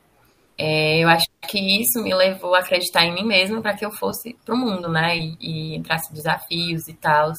é, 0.57 0.99
eu 1.03 1.09
acho 1.09 1.27
que 1.47 1.59
isso 1.81 2.01
me 2.01 2.13
levou 2.13 2.55
a 2.55 2.59
acreditar 2.59 3.05
em 3.05 3.13
mim 3.13 3.23
mesma 3.23 3.61
para 3.61 3.75
que 3.75 3.85
eu 3.85 3.91
fosse 3.91 4.35
pro 4.43 4.57
mundo, 4.57 4.89
né? 4.89 5.15
E, 5.17 5.37
e 5.39 5.75
entrasse 5.75 6.11
desafios 6.11 6.87
e 6.87 6.93
tal. 6.93 7.31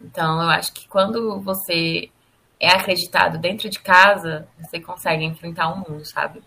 Então, 0.00 0.42
eu 0.42 0.48
acho 0.48 0.72
que 0.72 0.88
quando 0.88 1.38
você 1.40 2.08
é 2.58 2.68
acreditado 2.70 3.38
dentro 3.38 3.68
de 3.68 3.78
casa, 3.78 4.48
você 4.58 4.80
consegue 4.80 5.24
enfrentar 5.24 5.68
o 5.68 5.76
mundo, 5.78 6.04
sabe? 6.06 6.42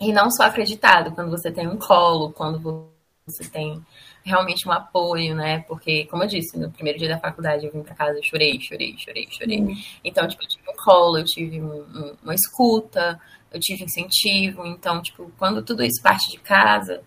E 0.00 0.12
não 0.12 0.30
só 0.30 0.44
acreditado, 0.44 1.12
quando 1.12 1.30
você 1.30 1.50
tem 1.50 1.66
um 1.66 1.76
colo, 1.76 2.32
quando 2.32 2.90
você 3.26 3.48
tem 3.50 3.84
realmente 4.24 4.68
um 4.68 4.72
apoio, 4.72 5.34
né? 5.34 5.60
Porque, 5.60 6.06
como 6.06 6.22
eu 6.22 6.28
disse, 6.28 6.58
no 6.58 6.70
primeiro 6.70 6.98
dia 6.98 7.08
da 7.08 7.18
faculdade 7.18 7.66
eu 7.66 7.72
vim 7.72 7.82
para 7.82 7.94
casa, 7.94 8.18
eu 8.18 8.22
chorei, 8.22 8.60
chorei, 8.60 8.96
chorei, 8.98 9.26
chorei. 9.30 9.60
Uhum. 9.60 9.74
Então, 10.04 10.26
tipo, 10.28 10.42
eu 10.42 10.48
tive 10.48 10.70
um 10.70 10.76
colo, 10.76 11.18
eu 11.18 11.24
tive 11.24 11.60
um, 11.60 11.80
um, 11.80 12.16
uma 12.22 12.34
escuta, 12.34 13.20
eu 13.52 13.58
tive 13.60 13.84
incentivo. 13.84 14.66
Então, 14.66 15.02
tipo, 15.02 15.32
quando 15.38 15.62
tudo 15.62 15.82
isso 15.82 16.02
parte 16.02 16.30
de 16.30 16.38
casa, 16.38 17.02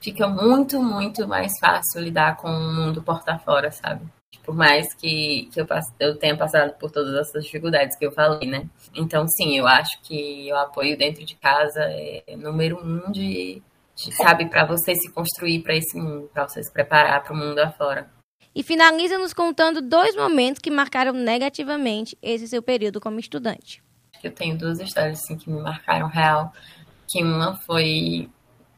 fica 0.00 0.26
muito, 0.26 0.82
muito 0.82 1.26
mais 1.28 1.52
fácil 1.60 2.00
lidar 2.00 2.36
com 2.36 2.48
o 2.48 2.72
mundo 2.74 3.02
porta 3.02 3.38
fora, 3.38 3.70
sabe? 3.70 4.04
Por 4.44 4.54
mais 4.54 4.94
que, 4.94 5.48
que 5.52 5.60
eu, 5.60 5.66
eu 5.98 6.16
tenha 6.16 6.36
passado 6.36 6.72
por 6.78 6.90
todas 6.90 7.14
essas 7.14 7.44
dificuldades 7.44 7.96
que 7.98 8.06
eu 8.06 8.12
falei, 8.12 8.48
né? 8.48 8.68
Então, 8.94 9.26
sim, 9.26 9.58
eu 9.58 9.66
acho 9.66 10.00
que 10.02 10.48
o 10.52 10.56
apoio 10.56 10.96
dentro 10.96 11.24
de 11.24 11.34
casa 11.34 11.80
é 11.82 12.36
número 12.36 12.78
um 12.82 13.10
de, 13.10 13.60
de 13.96 14.14
sabe, 14.14 14.46
para 14.46 14.64
você 14.64 14.94
se 14.94 15.10
construir 15.10 15.62
para 15.62 15.74
esse 15.74 15.98
mundo, 15.98 16.30
para 16.32 16.48
você 16.48 16.62
se 16.62 16.72
preparar 16.72 17.24
para 17.24 17.32
o 17.32 17.36
mundo 17.36 17.58
afora. 17.58 18.08
E 18.54 18.62
finaliza 18.62 19.18
nos 19.18 19.34
contando 19.34 19.82
dois 19.82 20.16
momentos 20.16 20.62
que 20.62 20.70
marcaram 20.70 21.12
negativamente 21.12 22.16
esse 22.22 22.48
seu 22.48 22.62
período 22.62 23.00
como 23.00 23.20
estudante. 23.20 23.82
Eu 24.22 24.32
tenho 24.32 24.56
duas 24.56 24.80
histórias 24.80 25.20
assim, 25.22 25.36
que 25.36 25.50
me 25.50 25.60
marcaram 25.60 26.08
real. 26.08 26.52
Que 27.06 27.22
uma 27.22 27.54
foi 27.56 28.30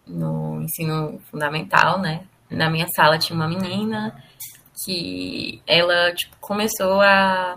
no 0.07 0.63
ensino 0.63 1.21
fundamental, 1.31 2.01
né? 2.01 2.27
Na 2.51 2.69
minha 2.69 2.89
sala 2.89 3.19
tinha 3.19 3.37
uma 3.37 3.47
menina 3.47 4.21
que 4.85 5.63
ela 5.67 6.13
tipo, 6.15 6.37
começou 6.41 7.01
a 7.01 7.57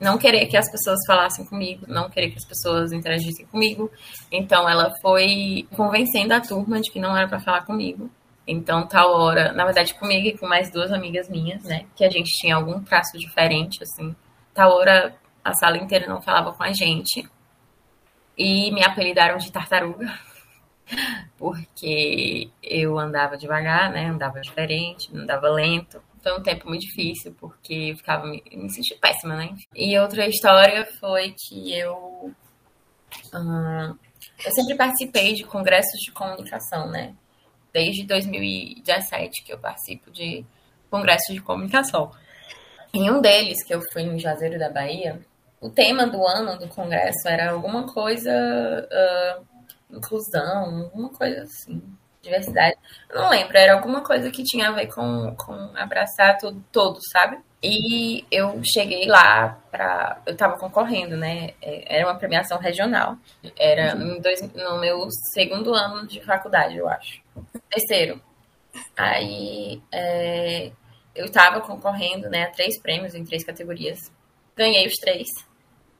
não 0.00 0.16
querer 0.16 0.46
que 0.46 0.56
as 0.56 0.70
pessoas 0.70 0.98
falassem 1.06 1.44
comigo, 1.44 1.84
não 1.88 2.08
querer 2.08 2.30
que 2.30 2.36
as 2.36 2.44
pessoas 2.44 2.92
interagissem 2.92 3.46
comigo. 3.46 3.90
Então 4.30 4.68
ela 4.68 4.92
foi 5.02 5.66
convencendo 5.76 6.34
a 6.34 6.40
turma 6.40 6.80
de 6.80 6.90
que 6.90 7.00
não 7.00 7.16
era 7.16 7.28
para 7.28 7.40
falar 7.40 7.64
comigo. 7.64 8.10
Então, 8.46 8.86
tal 8.86 9.12
hora, 9.12 9.52
na 9.52 9.64
verdade, 9.64 9.92
comigo 9.94 10.26
e 10.26 10.38
com 10.38 10.46
mais 10.46 10.70
duas 10.70 10.90
amigas 10.90 11.28
minhas, 11.28 11.62
né, 11.64 11.84
que 11.94 12.02
a 12.02 12.08
gente 12.08 12.30
tinha 12.30 12.56
algum 12.56 12.82
traço 12.82 13.18
diferente, 13.18 13.82
assim. 13.82 14.16
Tal 14.54 14.72
hora, 14.72 15.14
a 15.44 15.52
sala 15.52 15.76
inteira 15.76 16.06
não 16.06 16.22
falava 16.22 16.52
com 16.52 16.62
a 16.62 16.72
gente. 16.72 17.28
E 18.36 18.70
me 18.70 18.82
apelidaram 18.82 19.36
de 19.36 19.52
tartaruga 19.52 20.18
porque 21.36 22.48
eu 22.62 22.98
andava 22.98 23.36
devagar, 23.36 23.90
né? 23.90 24.06
Andava 24.06 24.40
diferente, 24.40 25.14
andava 25.14 25.48
lento. 25.50 26.00
Foi 26.22 26.38
um 26.38 26.42
tempo 26.42 26.68
muito 26.68 26.82
difícil, 26.82 27.34
porque 27.38 27.90
eu 27.92 27.96
ficava 27.96 28.26
me, 28.26 28.42
me 28.52 28.70
senti 28.70 28.94
péssima, 28.96 29.36
né? 29.36 29.54
E 29.74 29.98
outra 29.98 30.26
história 30.26 30.86
foi 30.98 31.34
que 31.36 31.72
eu. 31.76 32.32
Uh, 33.32 33.98
eu 34.44 34.52
sempre 34.52 34.74
participei 34.76 35.34
de 35.34 35.44
congressos 35.44 36.00
de 36.00 36.12
comunicação, 36.12 36.88
né? 36.90 37.14
Desde 37.72 38.04
2017 38.06 39.44
que 39.44 39.52
eu 39.52 39.58
participo 39.58 40.10
de 40.10 40.44
congressos 40.90 41.34
de 41.34 41.40
comunicação. 41.40 42.10
Em 42.92 43.10
um 43.10 43.20
deles, 43.20 43.62
que 43.64 43.74
eu 43.74 43.80
fui 43.92 44.02
em 44.02 44.18
Juazeiro 44.18 44.58
da 44.58 44.70
Bahia, 44.70 45.20
o 45.60 45.68
tema 45.68 46.06
do 46.06 46.26
ano 46.26 46.58
do 46.58 46.68
congresso 46.68 47.28
era 47.28 47.50
alguma 47.50 47.92
coisa. 47.92 48.30
Uh, 48.32 49.58
inclusão, 49.90 50.84
alguma 50.84 51.08
coisa 51.10 51.42
assim, 51.42 51.82
diversidade. 52.28 52.76
Eu 53.10 53.22
não 53.22 53.30
lembro, 53.30 53.56
era 53.56 53.74
alguma 53.74 54.02
coisa 54.02 54.30
que 54.30 54.44
tinha 54.44 54.68
a 54.68 54.72
ver 54.72 54.86
com, 54.86 55.34
com 55.36 55.52
abraçar 55.76 56.38
todo, 56.38 56.62
todo, 56.70 56.98
sabe? 57.10 57.38
E 57.62 58.24
eu 58.30 58.60
cheguei 58.64 59.06
lá 59.06 59.58
para. 59.70 60.22
Eu 60.24 60.36
tava 60.36 60.56
concorrendo, 60.56 61.16
né? 61.16 61.54
É, 61.60 61.96
era 61.98 62.06
uma 62.06 62.18
premiação 62.18 62.58
regional. 62.58 63.16
Era 63.58 63.96
uhum. 63.96 64.20
dois, 64.20 64.40
no 64.54 64.78
meu 64.78 65.08
segundo 65.32 65.74
ano 65.74 66.06
de 66.06 66.20
faculdade, 66.20 66.76
eu 66.76 66.88
acho. 66.88 67.20
Terceiro. 67.68 68.22
Aí 68.96 69.82
é, 69.90 70.70
eu 71.14 71.30
tava 71.32 71.60
concorrendo 71.60 72.30
né, 72.30 72.44
a 72.44 72.50
três 72.50 72.80
prêmios 72.80 73.14
em 73.14 73.24
três 73.24 73.44
categorias. 73.44 74.12
Ganhei 74.56 74.86
os 74.86 74.94
três. 74.94 75.26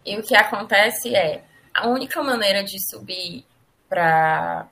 E 0.06 0.16
o 0.16 0.22
que 0.22 0.36
acontece 0.36 1.14
é, 1.14 1.42
a 1.74 1.88
única 1.88 2.22
maneira 2.22 2.62
de 2.62 2.78
subir 2.88 3.44
para 3.88 4.68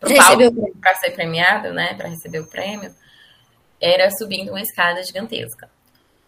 para 0.00 0.94
ser 0.96 1.10
premiado, 1.12 1.72
né, 1.72 1.94
para 1.94 2.08
receber 2.08 2.40
o 2.40 2.46
prêmio, 2.46 2.94
era 3.80 4.10
subindo 4.10 4.50
uma 4.50 4.60
escada 4.60 5.02
gigantesca. 5.02 5.70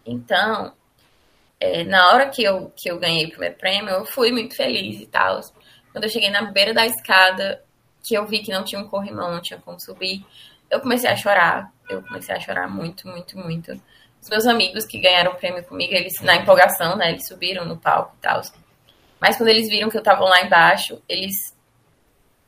Então, 0.05 0.73
é, 1.59 1.83
na 1.83 2.09
hora 2.09 2.29
que 2.29 2.43
eu, 2.43 2.71
que 2.75 2.89
eu 2.89 2.99
ganhei 2.99 3.25
o 3.25 3.29
primeiro 3.29 3.55
prêmio, 3.55 3.89
eu 3.89 4.05
fui 4.05 4.31
muito 4.31 4.55
feliz 4.55 5.01
e 5.01 5.07
tal. 5.07 5.39
Quando 5.91 6.03
eu 6.03 6.09
cheguei 6.09 6.29
na 6.29 6.51
beira 6.51 6.73
da 6.73 6.85
escada, 6.85 7.63
que 8.03 8.15
eu 8.15 8.25
vi 8.25 8.39
que 8.39 8.51
não 8.51 8.63
tinha 8.63 8.81
um 8.81 8.87
corrimão, 8.87 9.31
não 9.31 9.41
tinha 9.41 9.59
como 9.59 9.79
subir, 9.79 10.25
eu 10.69 10.81
comecei 10.81 11.09
a 11.09 11.15
chorar. 11.15 11.71
Eu 11.89 12.01
comecei 12.03 12.35
a 12.35 12.39
chorar 12.39 12.67
muito, 12.67 13.07
muito, 13.07 13.37
muito. 13.37 13.71
Os 14.21 14.29
meus 14.29 14.45
amigos 14.45 14.85
que 14.85 14.99
ganharam 14.99 15.31
o 15.31 15.35
prêmio 15.35 15.63
comigo, 15.63 15.93
eles, 15.93 16.19
na 16.21 16.35
empolgação, 16.35 16.95
né, 16.95 17.11
eles 17.11 17.27
subiram 17.27 17.65
no 17.65 17.77
palco 17.77 18.15
e 18.17 18.21
tal. 18.21 18.41
Mas 19.19 19.37
quando 19.37 19.49
eles 19.49 19.69
viram 19.69 19.89
que 19.89 19.97
eu 19.97 20.03
tava 20.03 20.23
lá 20.25 20.41
embaixo, 20.41 21.01
eles 21.07 21.55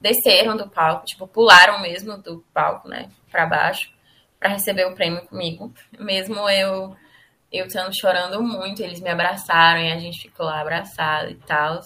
desceram 0.05 0.55
do 0.55 0.69
palco, 0.69 1.05
tipo, 1.05 1.27
pularam 1.27 1.79
mesmo 1.81 2.17
do 2.17 2.45
palco, 2.53 2.87
né, 2.87 3.09
para 3.31 3.47
baixo, 3.47 3.91
para 4.39 4.49
receber 4.49 4.85
o 4.85 4.93
prêmio 4.93 5.25
comigo. 5.25 5.73
Mesmo 5.97 6.47
eu 6.49 6.95
eu 7.51 7.67
estando 7.67 7.97
chorando 7.97 8.41
muito, 8.43 8.83
eles 8.83 8.99
me 8.99 9.09
abraçaram 9.09 9.79
e 9.79 9.91
a 9.91 9.97
gente 9.97 10.23
ficou 10.23 10.45
lá 10.45 10.59
abraçado 10.59 11.31
e 11.31 11.35
tal. 11.35 11.79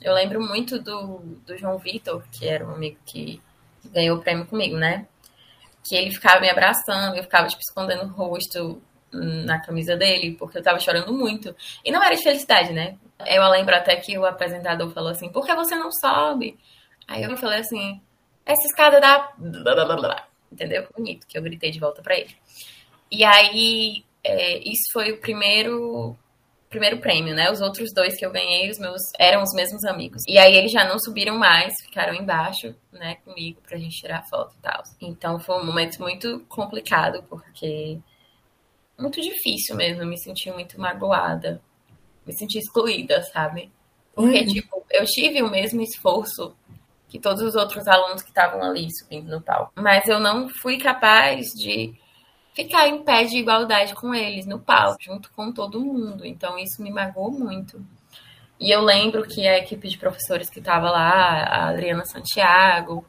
Eu 0.00 0.12
lembro 0.12 0.40
muito 0.40 0.78
do, 0.80 1.18
do 1.46 1.56
João 1.56 1.78
Vitor, 1.78 2.22
que 2.32 2.46
era 2.48 2.66
um 2.66 2.72
amigo 2.72 2.98
que 3.06 3.40
ganhou 3.84 4.18
o 4.18 4.20
prêmio 4.20 4.44
comigo, 4.46 4.76
né? 4.76 5.06
Que 5.84 5.94
ele 5.94 6.10
ficava 6.10 6.40
me 6.40 6.50
abraçando, 6.50 7.16
eu 7.16 7.22
ficava, 7.22 7.46
tipo, 7.46 7.62
escondendo 7.62 8.04
o 8.04 8.08
rosto 8.08 8.82
na 9.12 9.60
camisa 9.60 9.96
dele, 9.96 10.36
porque 10.36 10.58
eu 10.58 10.62
tava 10.62 10.80
chorando 10.80 11.12
muito. 11.12 11.54
E 11.84 11.92
não 11.92 12.02
era 12.02 12.16
de 12.16 12.22
felicidade, 12.22 12.72
né? 12.72 12.96
Eu 13.24 13.48
lembro 13.48 13.74
até 13.76 13.94
que 13.94 14.18
o 14.18 14.26
apresentador 14.26 14.90
falou 14.90 15.10
assim: 15.10 15.30
por 15.30 15.46
que 15.46 15.54
você 15.54 15.76
não 15.76 15.92
sobe? 15.92 16.58
Aí 17.06 17.22
eu 17.22 17.36
falei 17.36 17.60
assim, 17.60 18.00
essa 18.44 18.66
escada 18.66 19.00
dá. 19.00 19.32
Entendeu? 20.50 20.86
Bonito, 20.96 21.26
que 21.26 21.36
eu 21.36 21.42
gritei 21.42 21.70
de 21.70 21.80
volta 21.80 22.02
para 22.02 22.16
ele. 22.16 22.34
E 23.10 23.24
aí, 23.24 24.04
é, 24.22 24.58
isso 24.58 24.92
foi 24.92 25.12
o 25.12 25.20
primeiro 25.20 26.16
primeiro 26.74 26.98
prêmio, 26.98 27.36
né? 27.36 27.52
Os 27.52 27.60
outros 27.60 27.92
dois 27.94 28.16
que 28.16 28.26
eu 28.26 28.32
ganhei, 28.32 28.68
os 28.68 28.80
meus 28.80 29.00
eram 29.16 29.44
os 29.44 29.54
mesmos 29.54 29.84
amigos. 29.84 30.24
E 30.26 30.36
aí 30.36 30.56
eles 30.56 30.72
já 30.72 30.84
não 30.84 30.98
subiram 30.98 31.38
mais, 31.38 31.72
ficaram 31.80 32.12
embaixo, 32.12 32.74
né, 32.90 33.14
comigo 33.24 33.60
pra 33.62 33.78
gente 33.78 34.00
tirar 34.00 34.28
foto 34.28 34.56
e 34.58 34.60
tal. 34.60 34.82
Então 35.00 35.38
foi 35.38 35.56
um 35.56 35.64
momento 35.64 36.00
muito 36.00 36.40
complicado, 36.48 37.22
porque 37.28 38.00
muito 38.98 39.20
difícil 39.20 39.76
mesmo, 39.76 40.04
me 40.04 40.18
senti 40.18 40.50
muito 40.50 40.80
magoada. 40.80 41.62
Me 42.26 42.32
senti 42.32 42.58
excluída, 42.58 43.22
sabe? 43.22 43.70
Porque, 44.14 44.40
uhum. 44.40 44.46
tipo, 44.46 44.84
eu 44.90 45.04
tive 45.04 45.42
o 45.42 45.50
mesmo 45.50 45.80
esforço 45.80 46.56
que 47.14 47.20
todos 47.20 47.42
os 47.42 47.54
outros 47.54 47.86
alunos 47.86 48.22
que 48.22 48.30
estavam 48.30 48.60
ali 48.60 48.88
subindo 48.92 49.30
no 49.30 49.40
palco. 49.40 49.72
Mas 49.76 50.08
eu 50.08 50.18
não 50.18 50.48
fui 50.48 50.78
capaz 50.78 51.46
de 51.54 51.94
ficar 52.52 52.88
em 52.88 53.04
pé 53.04 53.22
de 53.22 53.38
igualdade 53.38 53.94
com 53.94 54.12
eles 54.12 54.46
no 54.46 54.58
palco, 54.58 54.96
junto 55.00 55.30
com 55.30 55.52
todo 55.52 55.78
mundo. 55.78 56.26
Então 56.26 56.58
isso 56.58 56.82
me 56.82 56.90
magoou 56.90 57.30
muito. 57.30 57.80
E 58.58 58.68
eu 58.68 58.80
lembro 58.80 59.22
que 59.22 59.46
a 59.46 59.58
equipe 59.58 59.86
de 59.86 59.96
professores 59.96 60.50
que 60.50 60.58
estava 60.58 60.90
lá, 60.90 61.44
a 61.44 61.68
Adriana 61.68 62.04
Santiago, 62.04 63.06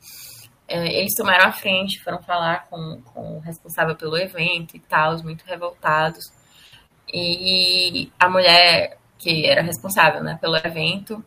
é, 0.68 1.00
eles 1.00 1.16
tomaram 1.16 1.48
a 1.48 1.52
frente, 1.52 2.04
foram 2.04 2.22
falar 2.22 2.68
com, 2.70 3.02
com 3.12 3.38
o 3.38 3.40
responsável 3.40 3.96
pelo 3.96 4.18
evento 4.18 4.78
e 4.78 4.80
tal, 4.82 5.18
muito 5.24 5.44
revoltados. 5.46 6.24
E 7.12 8.12
a 8.20 8.30
mulher 8.30 9.00
que 9.18 9.48
era 9.48 9.64
responsável 9.64 10.22
né, 10.22 10.38
pelo 10.40 10.58
evento 10.58 11.26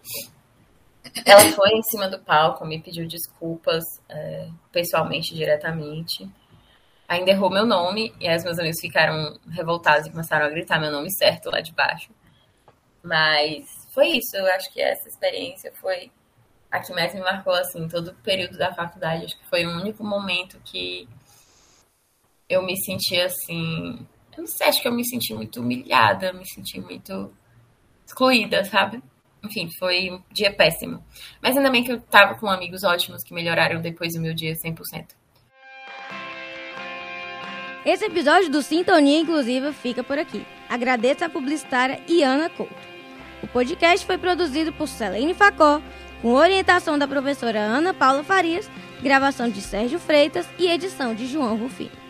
ela 1.25 1.41
foi 1.53 1.71
em 1.71 1.83
cima 1.83 2.09
do 2.09 2.19
palco, 2.19 2.67
me 2.67 2.81
pediu 2.81 3.07
desculpas 3.07 3.85
é, 4.09 4.49
pessoalmente, 4.73 5.35
diretamente. 5.35 6.29
Ainda 7.09 7.31
errou 7.31 7.51
meu 7.51 7.65
nome, 7.65 8.15
e 8.21 8.29
aí 8.29 8.37
os 8.37 8.45
meus 8.45 8.59
amigos 8.59 8.81
ficaram 8.81 9.39
revoltados 9.51 10.07
e 10.07 10.11
começaram 10.11 10.47
a 10.47 10.51
gritar 10.51 10.79
meu 10.79 10.91
nome 10.91 11.11
certo 11.11 11.51
lá 11.51 11.61
de 11.61 11.73
baixo. 11.73 12.11
Mas 13.03 13.65
foi 13.95 14.09
isso, 14.09 14.37
eu 14.37 14.47
acho 14.53 14.73
que 14.73 14.81
essa 14.81 15.09
experiência 15.09 15.73
foi 15.81 16.11
a 16.71 16.81
que 16.81 16.93
mais 16.93 17.15
me 17.15 17.21
marcou, 17.21 17.55
assim, 17.55 17.89
todo 17.89 18.09
o 18.09 18.15
período 18.17 18.59
da 18.59 18.75
faculdade. 18.75 19.25
Acho 19.25 19.39
que 19.39 19.47
foi 19.47 19.65
o 19.65 19.71
único 19.71 20.05
momento 20.05 20.61
que 20.65 21.09
eu 22.49 22.63
me 22.63 22.77
senti 22.77 23.19
assim. 23.21 24.07
Eu 24.37 24.41
não 24.41 24.47
sei, 24.47 24.69
acho 24.69 24.83
que 24.83 24.89
eu 24.89 24.93
me 24.93 25.07
senti 25.07 25.35
muito 25.35 25.61
humilhada, 25.61 26.33
me 26.33 26.47
senti 26.47 26.81
muito 26.81 27.33
excluída, 28.07 28.65
sabe? 28.65 29.03
Enfim, 29.49 29.71
foi 29.71 30.11
um 30.11 30.23
dia 30.31 30.53
péssimo. 30.53 31.03
Mas 31.43 31.57
ainda 31.57 31.71
bem 31.71 31.83
que 31.83 31.91
eu 31.91 32.01
tava 32.01 32.35
com 32.35 32.49
amigos 32.49 32.85
ótimos 32.85 33.25
que 33.25 33.35
melhoraram 33.35 33.81
depois 33.81 34.15
do 34.15 34.21
meu 34.21 34.35
dia 34.35 34.55
100%. 34.55 35.07
Esse 37.85 38.05
episódio 38.05 38.51
do 38.51 38.61
Sintonia 38.61 39.21
Inclusiva 39.21 39.73
fica 39.73 40.05
por 40.05 40.19
aqui. 40.19 40.45
Agradeço 40.69 41.25
a 41.25 41.29
publicitária 41.29 42.01
Iana 42.07 42.51
Couto. 42.51 42.75
O 43.43 43.47
podcast 43.47 44.05
foi 44.05 44.19
produzido 44.19 44.73
por 44.73 44.87
Selene 44.87 45.33
Facó, 45.33 45.81
com 46.21 46.35
orientação 46.35 46.99
da 46.99 47.09
professora 47.09 47.61
Ana 47.61 47.95
Paula 47.95 48.23
Farias, 48.23 48.69
gravação 49.03 49.49
de 49.49 49.63
Sérgio 49.63 49.99
Freitas 49.99 50.47
e 50.59 50.69
edição 50.69 51.15
de 51.15 51.27
João 51.27 51.57
Rufino. 51.57 52.08